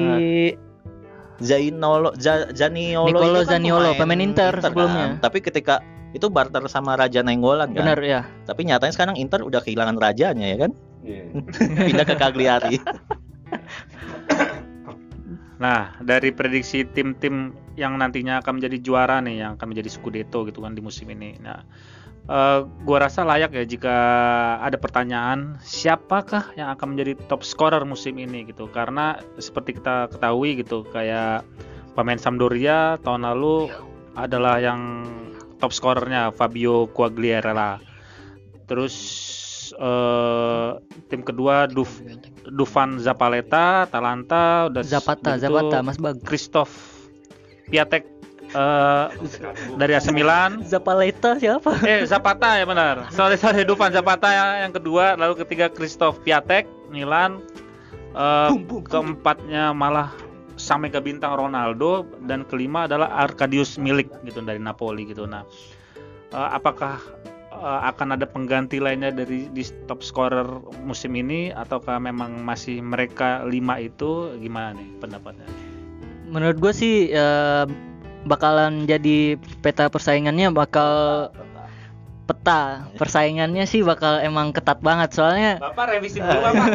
[1.40, 4.64] Zainolo Zaniolo Nicolo kan Zaniolo, pemain Inter kan.
[4.72, 5.08] sebelumnya.
[5.20, 5.80] Tapi ketika
[6.14, 7.84] itu barter sama Raja Nenggolan kan.
[7.84, 8.22] Benar ya.
[8.46, 10.72] Tapi nyatanya sekarang Inter udah kehilangan rajanya ya kan.
[11.04, 11.24] Iya.
[11.92, 12.78] Pindah ke Cagliari.
[15.64, 20.60] Nah, dari prediksi tim-tim yang nantinya akan menjadi juara nih, yang akan menjadi Scudetto gitu
[20.60, 21.40] kan di musim ini.
[21.40, 21.64] Nah,
[22.28, 23.96] eh, gua rasa layak ya jika
[24.60, 28.68] ada pertanyaan siapakah yang akan menjadi top scorer musim ini gitu.
[28.76, 31.48] Karena seperti kita ketahui gitu, kayak
[31.96, 33.72] pemain Sampdoria tahun lalu
[34.20, 35.08] adalah yang
[35.64, 37.80] top scorernya Fabio Quagliarella.
[38.68, 38.96] Terus
[39.78, 40.70] eh,
[41.10, 42.02] tim kedua Duf,
[42.50, 46.18] Dufan Zapaleta, Atalanta, udah Zapata, begitu Zapata, Mas Bag.
[46.24, 46.74] Christoph
[47.72, 48.04] Piatek
[48.54, 49.06] eh,
[49.80, 50.62] dari AC Milan.
[50.66, 51.80] Zapaleta siapa?
[51.84, 53.10] Eh Zapata ya benar.
[53.12, 57.42] Sorry sorry Dufan Zapata yang, yang kedua, lalu ketiga Christoph Piatek Milan.
[58.14, 58.50] Eh,
[58.86, 60.14] keempatnya malah
[60.54, 65.26] sampai ke bintang Ronaldo dan kelima adalah Arkadius Milik gitu dari Napoli gitu.
[65.26, 65.42] Nah,
[66.30, 67.02] eh, apakah
[67.64, 70.46] eh, akan ada pengganti lainnya dari di top scorer
[70.84, 75.48] musim ini ataukah memang masih mereka lima itu gimana nih pendapatnya?
[76.28, 77.66] Menurut gue sih eh,
[78.28, 80.92] bakalan jadi peta persaingannya bakal
[82.24, 86.68] peta persaingannya sih bakal emang ketat banget soalnya Bapak revisi dulu Bapak.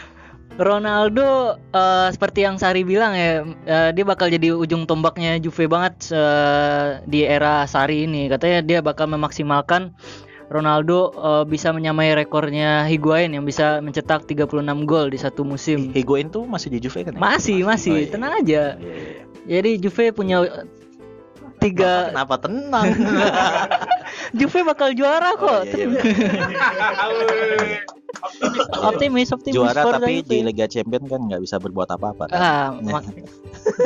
[0.56, 6.08] Ronaldo eh, seperti yang Sari bilang ya eh, dia bakal jadi ujung tombaknya Juve banget
[6.10, 9.92] eh, di era Sari ini katanya dia bakal memaksimalkan
[10.48, 14.48] Ronaldo eh, bisa menyamai rekornya Higuain yang bisa mencetak 36
[14.84, 15.92] gol di satu musim.
[15.92, 17.20] Higuain tuh masih di Juve kan ya?
[17.20, 18.08] Masih, masih, Oh, iya.
[18.08, 18.62] tenang aja.
[18.78, 19.22] Iya, iya, iya.
[19.46, 20.64] Jadi Juve punya Bapak
[21.60, 22.84] tiga Kenapa tenang?
[24.38, 25.60] Juve bakal juara Oh, kok.
[25.68, 26.02] iya, iya.
[28.90, 29.56] optimis, optimis.
[29.56, 30.28] Juara tapi Juve.
[30.28, 32.28] di Liga Champion kan nggak bisa berbuat apa-apa.
[32.28, 32.34] kan?
[32.34, 33.08] Ah, mak-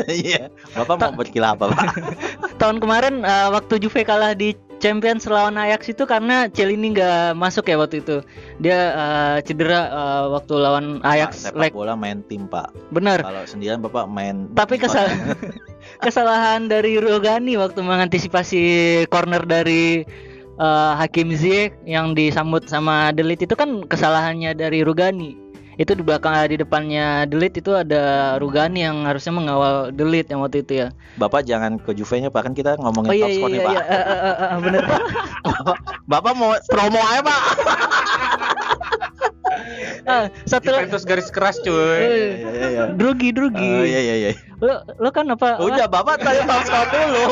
[0.06, 0.52] Iya.
[0.74, 1.84] Bapak mau berkilah apa, Pak?
[2.60, 7.64] tahun kemarin eh, waktu Juve kalah di Champions lawan Ajax itu karena Celini nggak masuk
[7.64, 8.20] ya waktu itu.
[8.58, 11.72] Dia eh, cedera eh, waktu lawan Ajax Sepak leg.
[11.72, 12.72] bola main tim, Pak.
[12.90, 13.20] Bener.
[13.20, 15.08] Kalau sendirian Bapak main Tapi kesal
[15.98, 18.62] kesalahan dari Rogani waktu mengantisipasi
[19.08, 20.04] corner dari
[20.60, 25.34] eh, Hakim Ziyech yang disambut sama Delit itu kan kesalahannya dari Rugani.
[25.80, 30.60] Itu di belakang di depannya Delit itu ada Rugani yang harusnya mengawal Delit yang waktu
[30.60, 30.88] itu ya.
[31.16, 33.64] Bapak jangan ke Juve-nya Pak kan kita ngomongin Oh iya top iya score nih, iya,
[33.64, 33.72] Pak.
[33.72, 33.80] iya.
[33.80, 34.82] Eh, eh, eh, eh, bener.
[36.12, 37.40] Bapak mau promo aja, Pak.
[40.10, 41.70] Ah, satu lagi Juventus garis keras cuy.
[41.70, 42.84] Eh, Iya iya iya.
[42.90, 43.62] Drugi, drugi.
[43.62, 44.30] Oh iya iya iya.
[44.58, 45.56] Lo, lo kan apa?
[45.56, 47.24] Udah Bapak tanya top score dulu.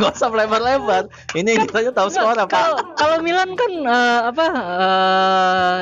[0.00, 1.04] Gak usah lebar-lebar.
[1.32, 2.96] Ini ditanya top score Kalau apa?
[2.96, 5.78] kalau Milan kan eh, apa eh,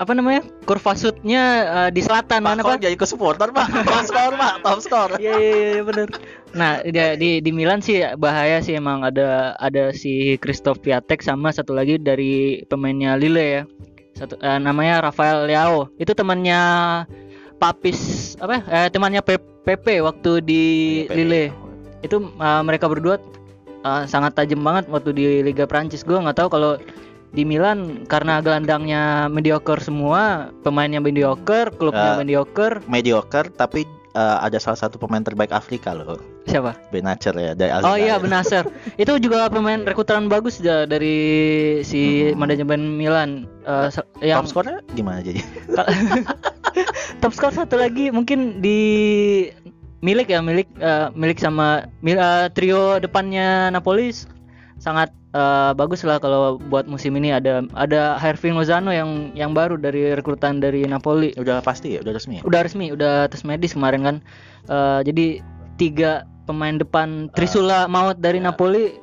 [0.00, 0.40] apa namanya?
[0.64, 2.80] Kurva shootnya eh, di selatan Pak mana Pak?
[2.80, 3.68] jadi ke supporter, Pak?
[3.84, 4.54] Top score, Pak.
[4.64, 5.12] Top score.
[5.20, 6.08] Iya iya iya benar.
[6.50, 11.52] Nah, di, di di Milan sih bahaya sih emang ada ada si Christoph Piatek sama
[11.52, 13.62] satu lagi dari pemainnya Lille ya.
[14.20, 15.88] Satu eh, namanya Rafael Leao.
[15.96, 16.60] Itu temannya
[17.56, 18.60] Papis apa?
[18.60, 18.62] ya?
[18.68, 19.24] Eh, temannya
[19.64, 20.62] Pepe waktu di
[21.08, 21.48] Lille.
[22.04, 23.16] Itu eh, mereka berdua
[23.80, 26.04] eh, sangat tajam banget waktu di Liga Prancis.
[26.04, 26.76] Gue nggak tahu kalau
[27.30, 32.82] di Milan karena gelandangnya mediocre semua, pemainnya mediocre, klubnya Eh, mediocre.
[32.90, 36.20] Mediocre tapi eh, ada salah satu pemain terbaik Afrika loh.
[36.50, 36.74] Siapa?
[36.90, 38.18] Benacer ya dari Oh iya Algeria.
[38.18, 38.64] Benacer.
[39.02, 41.14] itu juga pemain rekrutan bagus ya dari
[41.80, 43.46] si manajemen Milan.
[43.88, 45.38] Se- yang Top score gimana jadi?
[47.22, 48.78] top score satu lagi mungkin di
[50.00, 54.10] milik ya milik eh, milik sama mil- eh, trio depannya Napoli
[54.80, 59.76] sangat eh, bagus lah kalau buat musim ini ada ada Herving Lozano yang yang baru
[59.76, 62.42] dari rekrutan dari Napoli Udah pasti ya, udah resmi ya.
[62.42, 64.16] udah resmi udah tes medis kemarin kan
[64.60, 65.26] Eh, jadi
[65.74, 68.98] tiga pemain depan Trisula maut dari Napoli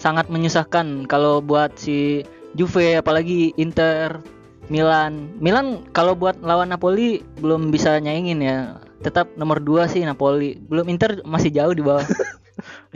[0.00, 2.24] sangat menyusahkan kalau buat si
[2.56, 4.24] Juve apalagi Inter
[4.72, 10.56] Milan Milan kalau buat lawan Napoli belum bisa nyaingin ya tetap nomor dua sih Napoli
[10.72, 12.04] belum Inter masih jauh di bawah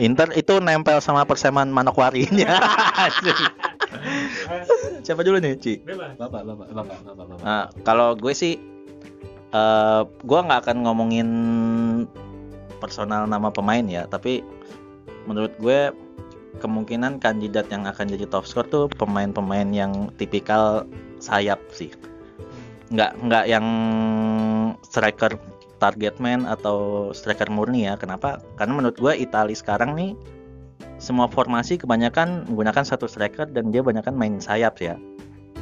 [0.00, 2.48] Inter itu nempel sama perseman Manokwari-nya.
[5.04, 5.84] Siapa dulu nih, Ci?
[5.84, 6.16] Bebas.
[6.16, 7.44] Bapak, bapak, bapak, bapak, bapak.
[7.44, 8.56] Nah, kalau gue sih
[9.50, 11.28] eh gua nggak akan ngomongin
[12.80, 14.40] personal nama pemain ya, tapi
[15.28, 15.92] menurut gue
[16.58, 20.88] kemungkinan kandidat yang akan jadi top score tuh pemain-pemain yang tipikal
[21.22, 21.92] sayap sih.
[22.90, 23.66] Nggak nggak yang
[24.82, 25.38] striker
[25.80, 27.94] target man atau striker murni ya.
[27.96, 28.42] Kenapa?
[28.58, 30.12] Karena menurut gue Italia sekarang nih
[31.00, 35.00] semua formasi kebanyakan menggunakan satu striker dan dia kebanyakan main sayap ya.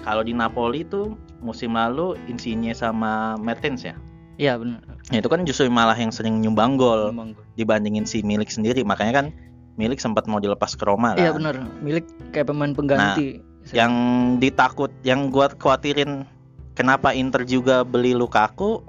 [0.02, 3.94] Kalau di Napoli tuh musim lalu Insigne sama Mertens ya.
[4.38, 7.10] Iya benar Nah, itu kan justru malah yang sering nyumbang gol
[7.56, 8.84] dibandingin si Milik sendiri.
[8.84, 9.26] Makanya kan
[9.80, 11.38] Milik sempat mau dilepas ke Roma iya kan.
[11.42, 13.92] benar milik kayak pemain pengganti Yang
[14.40, 16.24] ditakut, yang gua khawatirin
[16.74, 18.82] kenapa Inter juga beli Lukaku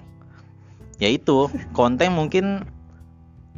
[1.00, 2.68] yaitu Conte mungkin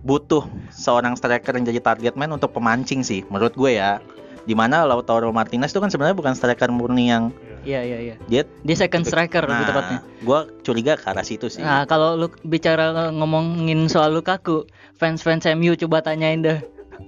[0.02, 4.02] butuh seorang striker yang jadi target man untuk pemancing sih menurut gue ya.
[4.42, 7.30] Di mana Lautaro Martinez itu kan sebenarnya bukan striker murni yang
[7.62, 11.50] iya iya iya Dia- dia second striker lebih tepatnya nah, gue curiga ke arah situ
[11.50, 11.62] sih.
[11.62, 16.60] Nah, kalau lu bicara ngomongin soal Lukaku, fans-fans MU coba tanyain deh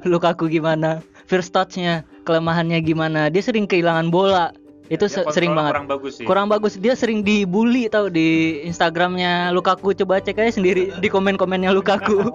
[0.01, 3.29] Lukaku gimana, first touch-nya, kelemahannya gimana.
[3.29, 4.49] Dia sering kehilangan bola.
[4.91, 5.79] Itu Dia sering banget.
[5.79, 6.25] kurang bagus sih.
[6.27, 6.73] Kurang bagus.
[6.75, 9.95] Dia sering dibully tau di Instagramnya Lukaku.
[9.95, 12.19] Coba cek aja sendiri di komen-komennya Lukaku.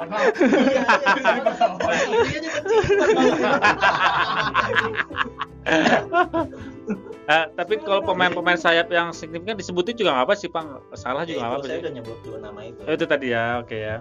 [7.28, 10.96] Eh, tapi kalau pemain-pemain sayap yang signifikan disebutin juga nggak apa sih, Pak?
[10.96, 11.82] Salah juga nggak apa saya sih.
[11.84, 12.80] udah nyebut dua nama itu.
[12.88, 13.96] Oh, itu tadi ya, oke ya.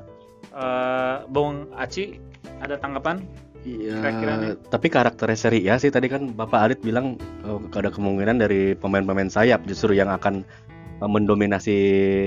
[0.55, 2.23] Eh, Bung Aci
[2.63, 3.27] ada tanggapan?
[3.67, 4.51] Iya, Kira-kira nih.
[4.71, 9.27] tapi karakternya seri ya sih tadi kan Bapak Arit bilang eh, ada kemungkinan dari pemain-pemain
[9.27, 10.47] sayap justru yang akan
[11.03, 11.77] eh, mendominasi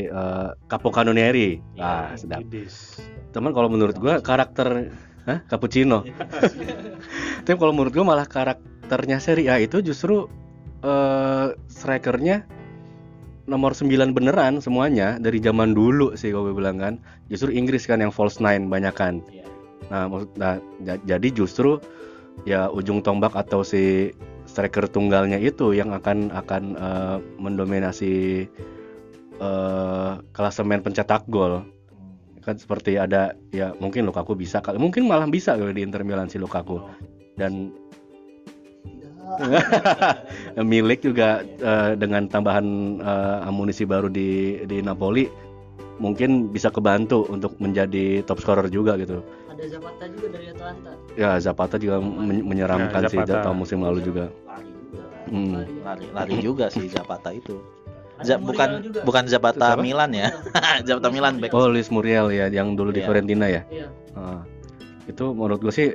[0.05, 1.65] eh, Capo Canonieri.
[1.81, 2.45] Nah, sedap.
[3.33, 4.93] Teman kalau menurut gua karakter
[5.25, 5.41] Hah?
[5.49, 6.05] Cappuccino.
[7.49, 10.29] Tapi kalau menurut gua malah karakternya seri A itu justru
[10.81, 12.45] eh strikernya
[13.51, 16.95] nomor 9 beneran semuanya dari zaman dulu sih kalau gue bilang kan.
[17.27, 19.19] Justru Inggris kan yang false nine banyak kan.
[19.90, 21.83] Nah, maksud nah, ja- jadi justru
[22.47, 24.14] ya ujung tombak atau si
[24.47, 28.47] striker tunggalnya itu yang akan akan eh, mendominasi
[29.40, 31.66] eh klasemen pencetak gol.
[32.40, 36.38] Kan seperti ada ya mungkin Lukaku bisa mungkin malah bisa kalau di Inter Milan si
[36.38, 36.81] Lukaku.
[37.35, 37.75] Dan
[40.62, 44.29] milik juga eh, dengan tambahan eh, amunisi baru di
[44.64, 45.26] di Napoli
[45.96, 50.90] mungkin bisa kebantu untuk menjadi top scorer juga gitu Ada Zapata juga dari Atalanta.
[51.14, 53.44] ya Zapata juga men- menyeramkan Ya, sih Zapata.
[53.44, 55.53] tahun musim lalu juga lari juga Hmm.
[55.85, 57.61] lari lari juga sih Zapata itu
[58.20, 59.00] Za- bukan juga.
[59.03, 59.81] bukan Zapata Siapa?
[59.81, 60.29] Milan ya
[60.87, 63.07] Zapata Milan back oh Luis Muriel ya yang dulu di Iya.
[63.07, 63.88] Fiorentina ya Iya.
[64.12, 64.40] Ah,
[65.05, 65.88] itu menurut gue sih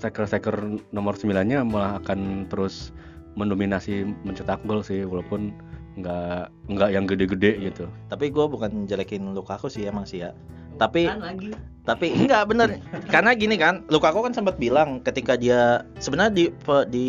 [0.00, 0.56] striker-striker
[0.96, 2.90] nomor 9-nya malah akan terus
[3.38, 5.54] mendominasi mencetak gol sih walaupun
[6.00, 7.84] nggak nggak yang gede-gede gitu.
[8.08, 10.32] tapi gue bukan jelekin Lukaku sih emang sih ya
[10.80, 11.52] tapi lagi.
[11.84, 12.68] tapi enggak bener
[13.12, 16.44] karena gini kan Lukaku kan sempat bilang ketika dia sebenarnya di
[16.88, 17.08] di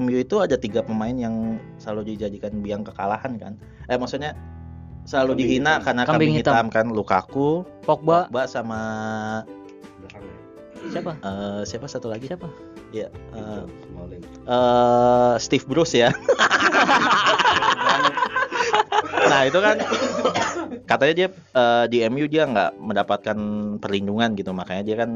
[0.00, 3.52] MU itu ada tiga pemain yang selalu dijadikan biang kekalahan kan
[3.92, 4.32] eh maksudnya
[5.06, 5.84] selalu Kambing dihina hitam.
[5.86, 6.54] karena Kambing kambing, hitam.
[6.56, 6.66] hitam.
[6.72, 7.50] kan Lukaku
[7.84, 8.26] Pogba.
[8.26, 8.80] Pogba sama
[10.86, 11.12] Siapa?
[11.16, 12.48] eh, siapa satu lagi Siapa?
[12.90, 14.22] ya eh, Smalling.
[14.24, 16.10] eh, Steve Bruce ya
[19.26, 19.76] nah itu kan
[20.86, 23.36] katanya dia eh, di MU dia nggak mendapatkan
[23.82, 25.10] perlindungan gitu makanya dia kan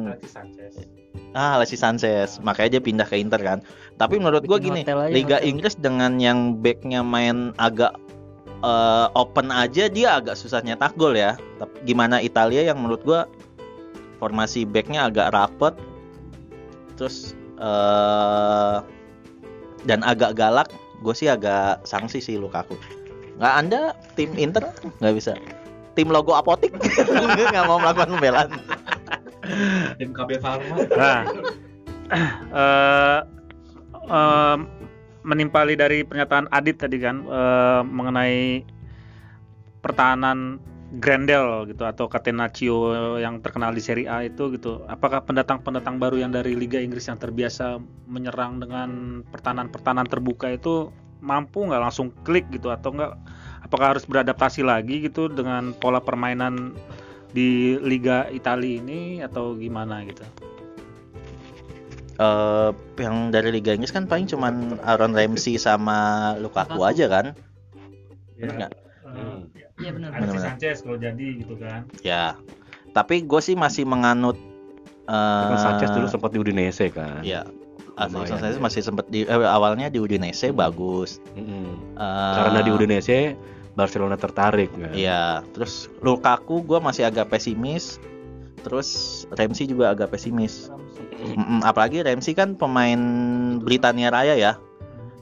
[1.33, 3.59] ah Alexis Sanchez makanya dia pindah ke Inter kan
[3.97, 5.47] tapi menurut gua Bikin gini aja, Liga hotel.
[5.47, 7.95] Inggris dengan yang backnya main agak
[8.61, 13.31] eh, open aja dia agak susah nyetak gol ya tapi gimana Italia yang menurut gua
[14.21, 15.75] formasi backnya agak rapet.
[17.01, 18.77] Terus eh
[19.89, 20.69] dan agak galak
[21.01, 22.77] gue sih agak sanksi sih Lukaku
[23.41, 24.69] nggak anda tim Inter?
[25.01, 25.33] Nggak bisa.
[25.97, 26.77] Tim logo apotik?
[27.51, 28.51] Nggak mau melakukan pembelaan.
[29.97, 30.77] Tim KB Pharma.
[30.93, 31.21] Nah,
[32.53, 33.21] eh,
[34.07, 34.59] em,
[35.25, 38.63] menimpali dari pernyataan Adit tadi kan eh, mengenai
[39.81, 42.79] pertahanan Grendel gitu atau Catenaccio
[43.23, 44.83] yang terkenal di Serie A itu gitu.
[44.91, 47.79] Apakah pendatang-pendatang baru yang dari Liga Inggris yang terbiasa
[48.11, 50.91] menyerang dengan pertahanan-pertahanan terbuka itu
[51.23, 53.15] mampu nggak langsung klik gitu atau enggak?
[53.63, 56.75] Apakah harus beradaptasi lagi gitu dengan pola permainan
[57.31, 60.27] di Liga Italia ini atau gimana gitu?
[62.19, 67.33] Eh, yang dari Liga Inggris kan paling cuman Aaron Ramsey sama Lukaku aja kan
[68.35, 69.71] Bener nggak?
[69.81, 70.09] Iya benar.
[70.13, 70.43] Alexis.
[70.43, 71.89] Sanchez kalau jadi gitu kan.
[72.01, 72.37] ya
[72.91, 74.35] tapi gue sih masih menganut
[75.07, 77.23] eh Kan Sanchez dulu sempat di Udinese kan.
[77.23, 77.47] ya
[77.95, 78.31] Alexis Lumayan.
[78.39, 81.95] Sanchez masih sempat di eh, awalnya di Udinese bagus Mm-mm.
[81.95, 83.19] Eh, Karena di Udinese
[83.71, 84.91] Barcelona tertarik kan.
[84.93, 88.03] Iya, terus Lukaku gue masih agak pesimis.
[88.61, 90.69] Terus Ramsey juga agak pesimis.
[91.63, 92.99] Apalagi Ramsey kan pemain
[93.63, 94.53] Britania Raya ya.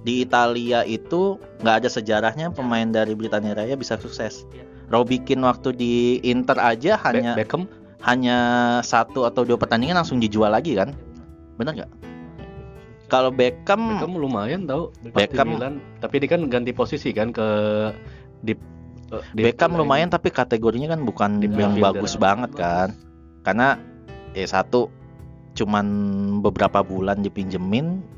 [0.08, 4.48] Di Italia itu nggak ada sejarahnya pemain dari Britania Raya bisa sukses.
[4.88, 7.68] Robbie Keane waktu di Inter aja Be- hanya Beckham
[8.08, 8.38] hanya
[8.80, 10.96] satu atau dua pertandingan langsung dijual lagi kan?
[11.60, 11.90] Bener nggak?
[13.12, 17.48] Kalau Beckham, Beckham lumayan tau Beckham- Milan, tapi dia kan ganti posisi kan ke
[18.40, 18.52] di,
[19.12, 22.96] eh, di Beckham lumayan tapi kategorinya kan bukan Di yang bagus banget kan.
[23.44, 23.76] Karena
[24.32, 24.88] eh satu
[25.56, 25.84] cuman
[26.40, 28.17] beberapa bulan dipinjemin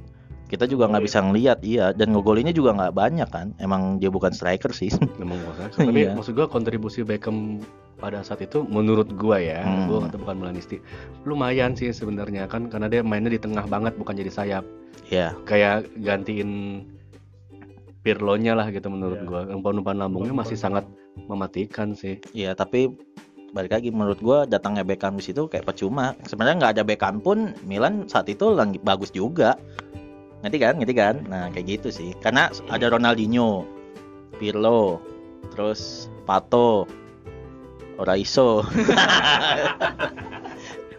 [0.51, 4.35] kita juga nggak bisa ngelihat iya dan ngegolinnya juga nggak banyak kan emang dia bukan
[4.35, 5.71] striker sih Memang nggak salah.
[5.87, 6.13] Tapi Iya.
[6.13, 7.63] maksud gua kontribusi Beckham
[7.97, 9.87] pada saat itu menurut gua ya, Hmm.
[9.87, 10.83] gua kata bukan Milanisti,
[11.23, 14.65] lumayan sih sebenarnya kan karena dia mainnya di tengah banget bukan jadi sayap.
[15.07, 16.83] ya Kayak gantiin
[18.01, 19.29] Pirlo-nya lah gitu menurut Iya.
[19.29, 19.41] gua.
[19.53, 20.89] Umpan-umpan lambungnya masih sangat
[21.29, 22.17] mematikan sih.
[22.33, 22.89] Iya tapi
[23.53, 27.53] balik lagi menurut gua datangnya Beckham di situ kayak percuma sebenarnya nggak ada Beckham pun
[27.63, 29.59] Milan saat itu lagi bagus juga
[30.41, 33.65] ngerti kan ngerti kan nah kayak gitu sih karena ada Ronaldinho
[34.41, 35.01] Pirlo
[35.53, 36.89] terus Pato
[38.01, 38.65] Oraiso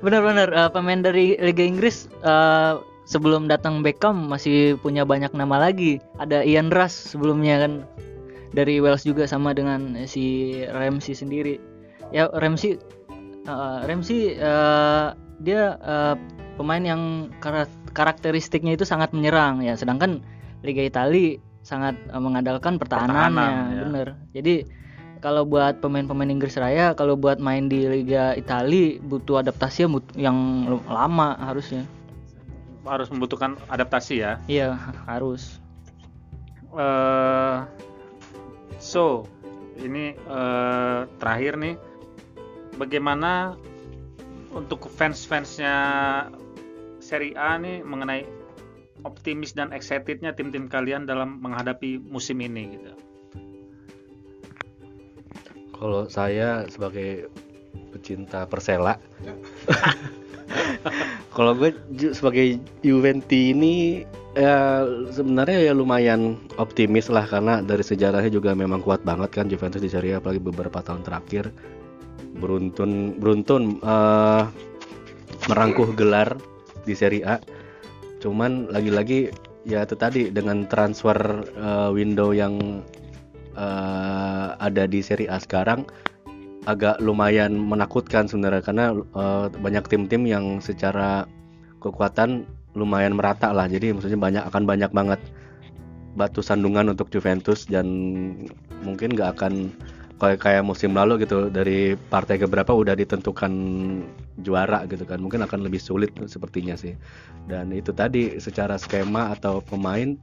[0.02, 2.74] Benar-benar eh, pemain dari Liga Inggris eh,
[3.06, 6.02] sebelum datang Beckham masih punya banyak nama lagi.
[6.18, 7.74] Ada Ian Rush sebelumnya kan
[8.52, 11.62] dari Wales juga sama dengan si Ramsey sendiri.
[12.10, 12.82] Ya Ramsey
[13.46, 15.06] eh, Ramsey eh,
[15.46, 16.16] dia eh,
[16.58, 19.76] pemain yang kara- karakteristiknya itu sangat menyerang ya.
[19.78, 20.24] Sedangkan
[20.62, 23.82] Liga Italia sangat eh, mengandalkan pertahanannya Pertahanan, ya.
[23.86, 24.08] bener.
[24.34, 24.56] Jadi
[25.22, 29.86] kalau buat pemain-pemain Inggris Raya kalau buat main di Liga Italia butuh adaptasi
[30.18, 30.38] yang
[30.90, 31.86] lama harusnya.
[32.82, 34.42] Harus membutuhkan adaptasi ya.
[34.50, 34.74] iya
[35.06, 35.62] harus.
[36.74, 37.58] Eh
[38.82, 39.30] so
[39.78, 41.76] ini eh, terakhir nih.
[42.82, 43.54] Bagaimana
[44.56, 45.76] untuk fans-fansnya
[47.12, 48.24] Serie A nih mengenai
[49.04, 52.92] optimis dan excitednya tim-tim kalian dalam menghadapi musim ini gitu.
[55.76, 57.28] Kalau saya sebagai
[57.92, 58.96] pecinta Persela,
[61.36, 61.76] kalau gue
[62.16, 69.04] sebagai Juventi ini ya sebenarnya ya lumayan optimis lah karena dari sejarahnya juga memang kuat
[69.04, 71.52] banget kan Juventus di Serie A apalagi beberapa tahun terakhir
[72.40, 74.44] beruntun beruntun eh,
[75.52, 76.40] merangkuh gelar
[76.86, 77.38] di Serie A.
[78.22, 79.34] Cuman lagi-lagi
[79.66, 82.82] ya itu tadi dengan transfer eh, window yang
[83.58, 85.86] eh, ada di Serie A sekarang
[86.70, 91.26] agak lumayan menakutkan sebenarnya karena eh, banyak tim-tim yang secara
[91.82, 92.46] kekuatan
[92.78, 95.20] lumayan merata lah jadi maksudnya banyak akan banyak banget
[96.16, 97.88] batu sandungan untuk Juventus dan
[98.84, 99.72] mungkin nggak akan
[100.22, 103.52] kayak kayak musim lalu gitu dari partai keberapa udah ditentukan
[104.46, 105.18] juara gitu kan.
[105.18, 106.94] Mungkin akan lebih sulit sepertinya sih.
[107.50, 110.14] Dan itu tadi secara skema atau pemain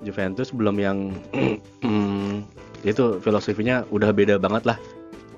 [0.00, 1.12] Juventus belum yang
[2.90, 4.78] itu filosofinya udah beda banget lah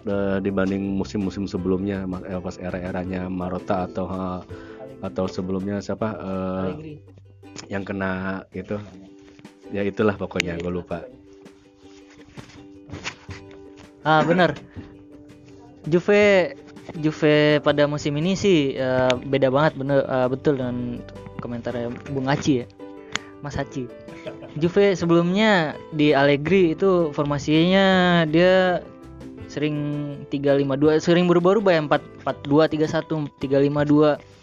[0.06, 4.06] eh, dibanding musim-musim sebelumnya eh, pas era-eranya Marotta atau
[5.02, 7.02] atau sebelumnya siapa eh,
[7.66, 8.78] yang kena itu.
[9.74, 11.02] Ya itulah pokoknya gue lupa
[14.06, 14.54] Ah benar.
[15.90, 16.54] Juve
[17.02, 21.02] Juve pada musim ini sih eh, beda banget bener eh, betul dengan
[21.42, 22.66] komentarnya Bung Aci ya.
[23.42, 23.90] Mas Aci.
[24.54, 28.80] Juve sebelumnya di Allegri itu formasinya dia
[29.50, 29.76] sering
[30.30, 34.35] 352 sering berubah-ubah ya 4 42 31 352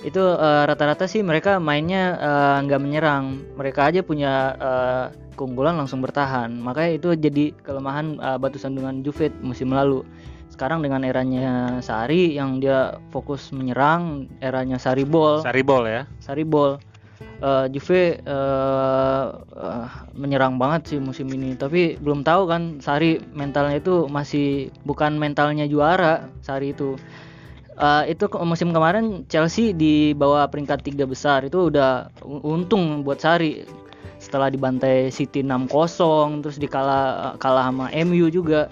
[0.00, 3.24] itu eh, rata-rata sih mereka mainnya eh, nggak menyerang.
[3.56, 5.04] Mereka aja punya eh,
[5.36, 6.52] keunggulan langsung bertahan.
[6.60, 10.04] Makanya itu jadi kelemahan eh, batu sandungan Juve musim lalu.
[10.50, 16.04] Sekarang dengan eranya Sari yang dia fokus menyerang eranya Sari Ball Saribol ya.
[16.20, 16.76] Sari Ball
[17.40, 19.86] eh, Juve eh, eh,
[20.16, 21.56] menyerang banget sih musim ini.
[21.56, 26.96] Tapi belum tahu kan Sari mentalnya itu masih bukan mentalnya juara Sari itu
[27.80, 31.48] Eh, itu musim kemarin Chelsea di bawah peringkat tiga besar.
[31.48, 32.12] Itu udah
[32.44, 33.64] untung buat Sari.
[34.20, 38.68] Setelah dibantai City 6-0 terus dikalah kalah sama MU juga.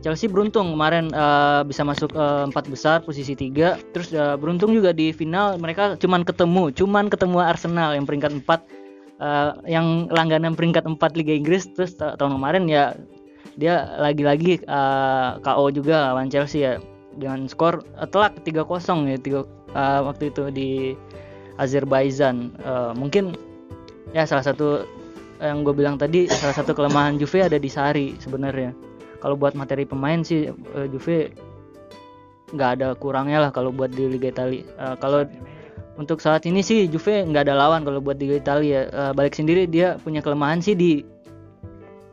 [0.00, 3.76] Chelsea beruntung kemarin eh, bisa masuk eh, empat besar posisi tiga.
[3.92, 9.20] Terus eh, beruntung juga di final mereka cuman ketemu cuman ketemu Arsenal yang peringkat 4
[9.20, 11.68] eh, yang langganan peringkat 4 Liga Inggris.
[11.76, 12.96] Terus ta- tahun kemarin ya
[13.60, 16.80] dia lagi-lagi eh, KO juga lawan Chelsea ya
[17.16, 19.40] dengan skor eh, telak 3-0 ya tiga,
[19.72, 20.70] eh, waktu itu di
[21.56, 22.52] Azerbaijan.
[22.60, 23.32] Eh, mungkin
[24.12, 24.84] ya salah satu
[25.40, 28.72] yang gue bilang tadi salah satu kelemahan Juve ada di Sari sebenarnya.
[29.20, 31.32] Kalau buat materi pemain sih eh, Juve
[32.54, 34.62] nggak ada kurangnya lah kalau buat di Liga Italia.
[34.64, 35.26] Eh, kalau
[35.96, 38.88] untuk saat ini sih Juve nggak ada lawan kalau buat di Liga Italia.
[38.88, 41.04] Eh, balik sendiri dia punya kelemahan sih di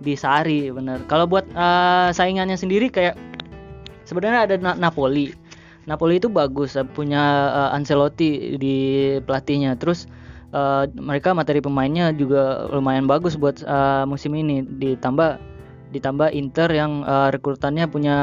[0.04, 1.04] di Sari bener.
[1.08, 3.16] Kalau buat eh, saingannya sendiri kayak
[4.08, 5.34] sebenarnya ada Na- Napoli.
[5.84, 8.76] Napoli itu bagus eh, punya eh, Ancelotti di
[9.24, 9.76] pelatihnya.
[9.76, 10.08] Terus
[10.56, 14.64] eh, mereka materi pemainnya juga lumayan bagus buat eh, musim ini.
[14.64, 15.51] Ditambah
[15.93, 18.16] ditambah Inter yang eh, rekrutannya punya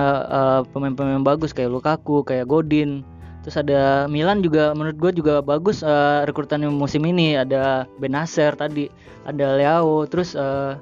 [0.72, 3.04] pemain-pemain bagus kayak Lukaku kayak Godin.
[3.40, 7.36] Terus ada Milan juga menurut gue juga bagus eh, rekrutannya musim ini.
[7.36, 8.88] Ada Benacer tadi
[9.28, 10.04] ada Leao.
[10.08, 10.76] Terus eh,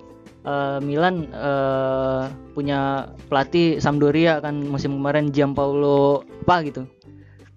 [0.45, 2.23] eh, Milan eh,
[2.53, 6.83] punya pelatih Sampdoria kan musim kemarin Gianpaolo apa gitu.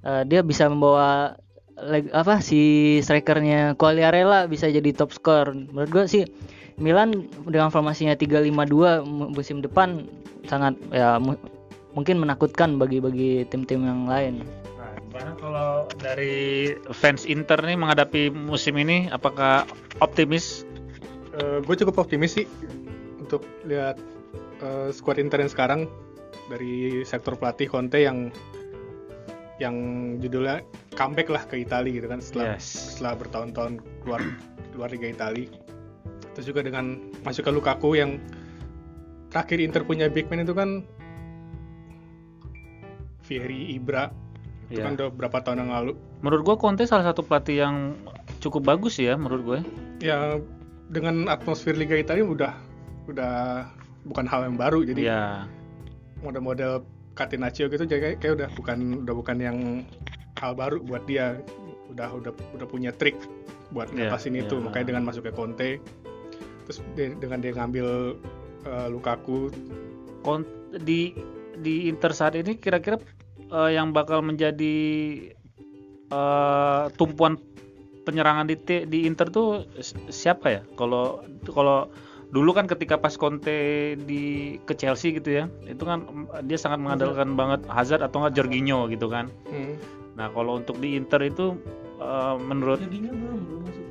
[0.02, 1.38] Eh, dia bisa membawa
[1.78, 6.24] leg- apa si strikernya Quagliarella bisa jadi top skor menurut gue sih
[6.82, 10.10] Milan dengan formasinya 352 mu- musim depan
[10.50, 11.38] sangat ya mu-
[11.94, 14.42] mungkin menakutkan bagi bagi tim-tim yang lain.
[14.80, 15.70] Nah, gimana kalau
[16.02, 19.68] dari fans Inter nih menghadapi musim ini apakah
[20.02, 20.66] optimis?
[21.34, 22.46] Gue Eh, cukup optimis sih
[23.18, 23.96] untuk lihat
[24.60, 25.82] eh, skuad Inter yang sekarang
[26.52, 28.28] dari sektor pelatih Conte yang
[29.56, 29.76] yang
[30.18, 32.98] judulnya comeback lah ke Italia gitu kan setelah Yes.
[32.98, 33.74] setelah bertahun-tahun
[34.04, 34.22] keluar
[34.74, 35.48] keluar Liga Italia.
[36.34, 38.18] Terus juga dengan masukkan Lukaku yang
[39.30, 40.84] terakhir Inter punya big man itu kan
[43.22, 44.12] Fieri Ibra
[44.68, 44.88] Itu Iya.
[44.88, 45.92] kan udah berapa tahun yang lalu.
[46.24, 47.76] Menurut gue Conte salah satu pelatih yang
[48.40, 49.60] cukup bagus ya menurut gue.
[50.00, 50.40] Ya
[50.92, 52.54] dengan atmosfer Liga Italia udah
[53.08, 53.34] udah
[54.04, 54.84] bukan hal yang baru.
[54.84, 55.48] Jadi Iya.
[56.20, 59.58] model-model Catenaccio gitu jadi kayak, kayak udah bukan udah bukan yang
[60.38, 61.40] hal baru buat dia.
[61.92, 63.16] Udah udah udah punya trik
[63.72, 64.56] buat Iya, ngatasin itu.
[64.56, 64.64] iya.
[64.64, 65.80] Makanya dengan masuknya Conte
[66.62, 67.88] terus dia- dengan dia ngambil
[68.62, 69.50] eh, Lukaku
[70.22, 70.46] Kon-
[70.78, 71.12] di
[71.58, 72.96] di Inter saat ini kira-kira
[73.42, 74.76] eh, yang bakal menjadi
[76.08, 77.36] eh, tumpuan
[78.02, 80.62] penyerangan di di Inter tuh si- siapa ya?
[80.74, 81.90] Kalau kalau
[82.32, 83.52] dulu kan ketika pas Conte
[84.00, 86.08] di ke Chelsea gitu ya, itu kan
[86.44, 89.28] dia sangat mengandalkan banget Hazard atau enggak Jorginho gitu kan.
[89.48, 89.76] hmm,
[90.12, 91.56] Nah, kalau untuk di Inter itu
[91.98, 93.86] eh, menurut Jorginho belum belum masuk.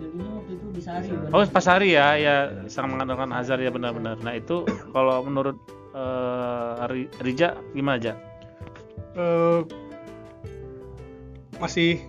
[0.00, 1.06] Jorginho waktu itu di Sari.
[1.30, 2.34] Oh, Pasari ya, ya
[2.66, 4.16] sangat mengandalkan Hazard ya benar-benar.
[4.20, 5.56] Nah, itu kalau menurut
[6.88, 8.12] Ri- Rija gimana aja?
[9.12, 9.60] eh,
[11.60, 12.00] masih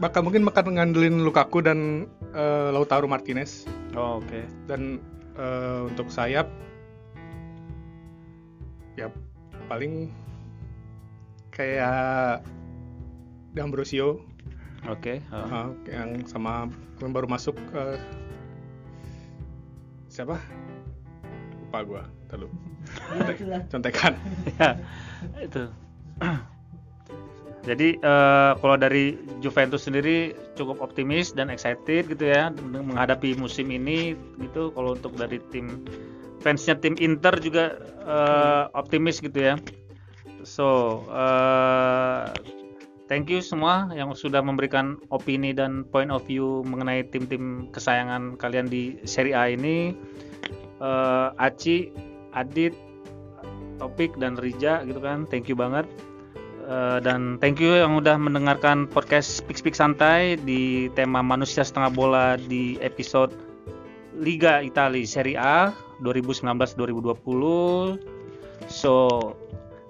[0.00, 4.40] bakal mungkin bakal ngandelin Lukaku dan eh, Lautaro Martinez Oh, oke.
[4.64, 4.96] dan
[5.36, 6.48] eh, untuk sayap
[8.96, 9.12] ya
[9.68, 10.10] paling
[11.52, 12.42] kayak
[13.54, 14.24] D'Ambrosio
[14.88, 15.20] Oke.
[15.30, 15.44] oh.
[15.84, 16.72] eh, yang sama
[17.04, 18.00] yang baru masuk eh,
[20.08, 20.40] siapa
[21.68, 22.48] lupa gua terlalu
[23.70, 24.16] contekan
[24.58, 24.74] ya
[25.38, 25.68] itu
[27.60, 34.16] jadi eh, kalau dari Juventus sendiri cukup optimis dan excited gitu ya menghadapi musim ini
[34.40, 34.72] gitu.
[34.72, 35.84] Kalau untuk dari tim
[36.40, 39.54] fansnya tim Inter juga eh, optimis gitu ya.
[40.40, 42.32] So eh,
[43.12, 48.72] thank you semua yang sudah memberikan opini dan point of view mengenai tim-tim kesayangan kalian
[48.72, 49.92] di Serie A ini.
[50.80, 51.92] Eh, Aci
[52.32, 52.72] Adit
[53.76, 55.28] Topik dan Rija gitu kan.
[55.28, 55.84] Thank you banget
[56.70, 61.90] Eh, dan thank you yang udah mendengarkan podcast Speak Speak Santai di tema manusia setengah
[61.90, 63.34] bola di episode
[64.14, 69.18] Liga Italia Serie A 2019-2020 so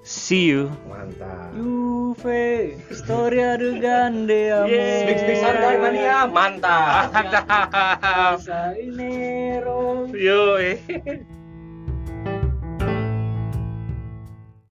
[0.01, 1.53] see you Mantap.
[1.53, 5.05] Juve, storia del grande amore.
[5.05, 7.12] Speak santai mania, mantap.
[8.41, 10.09] Sa Nero.
[10.16, 10.81] yo eh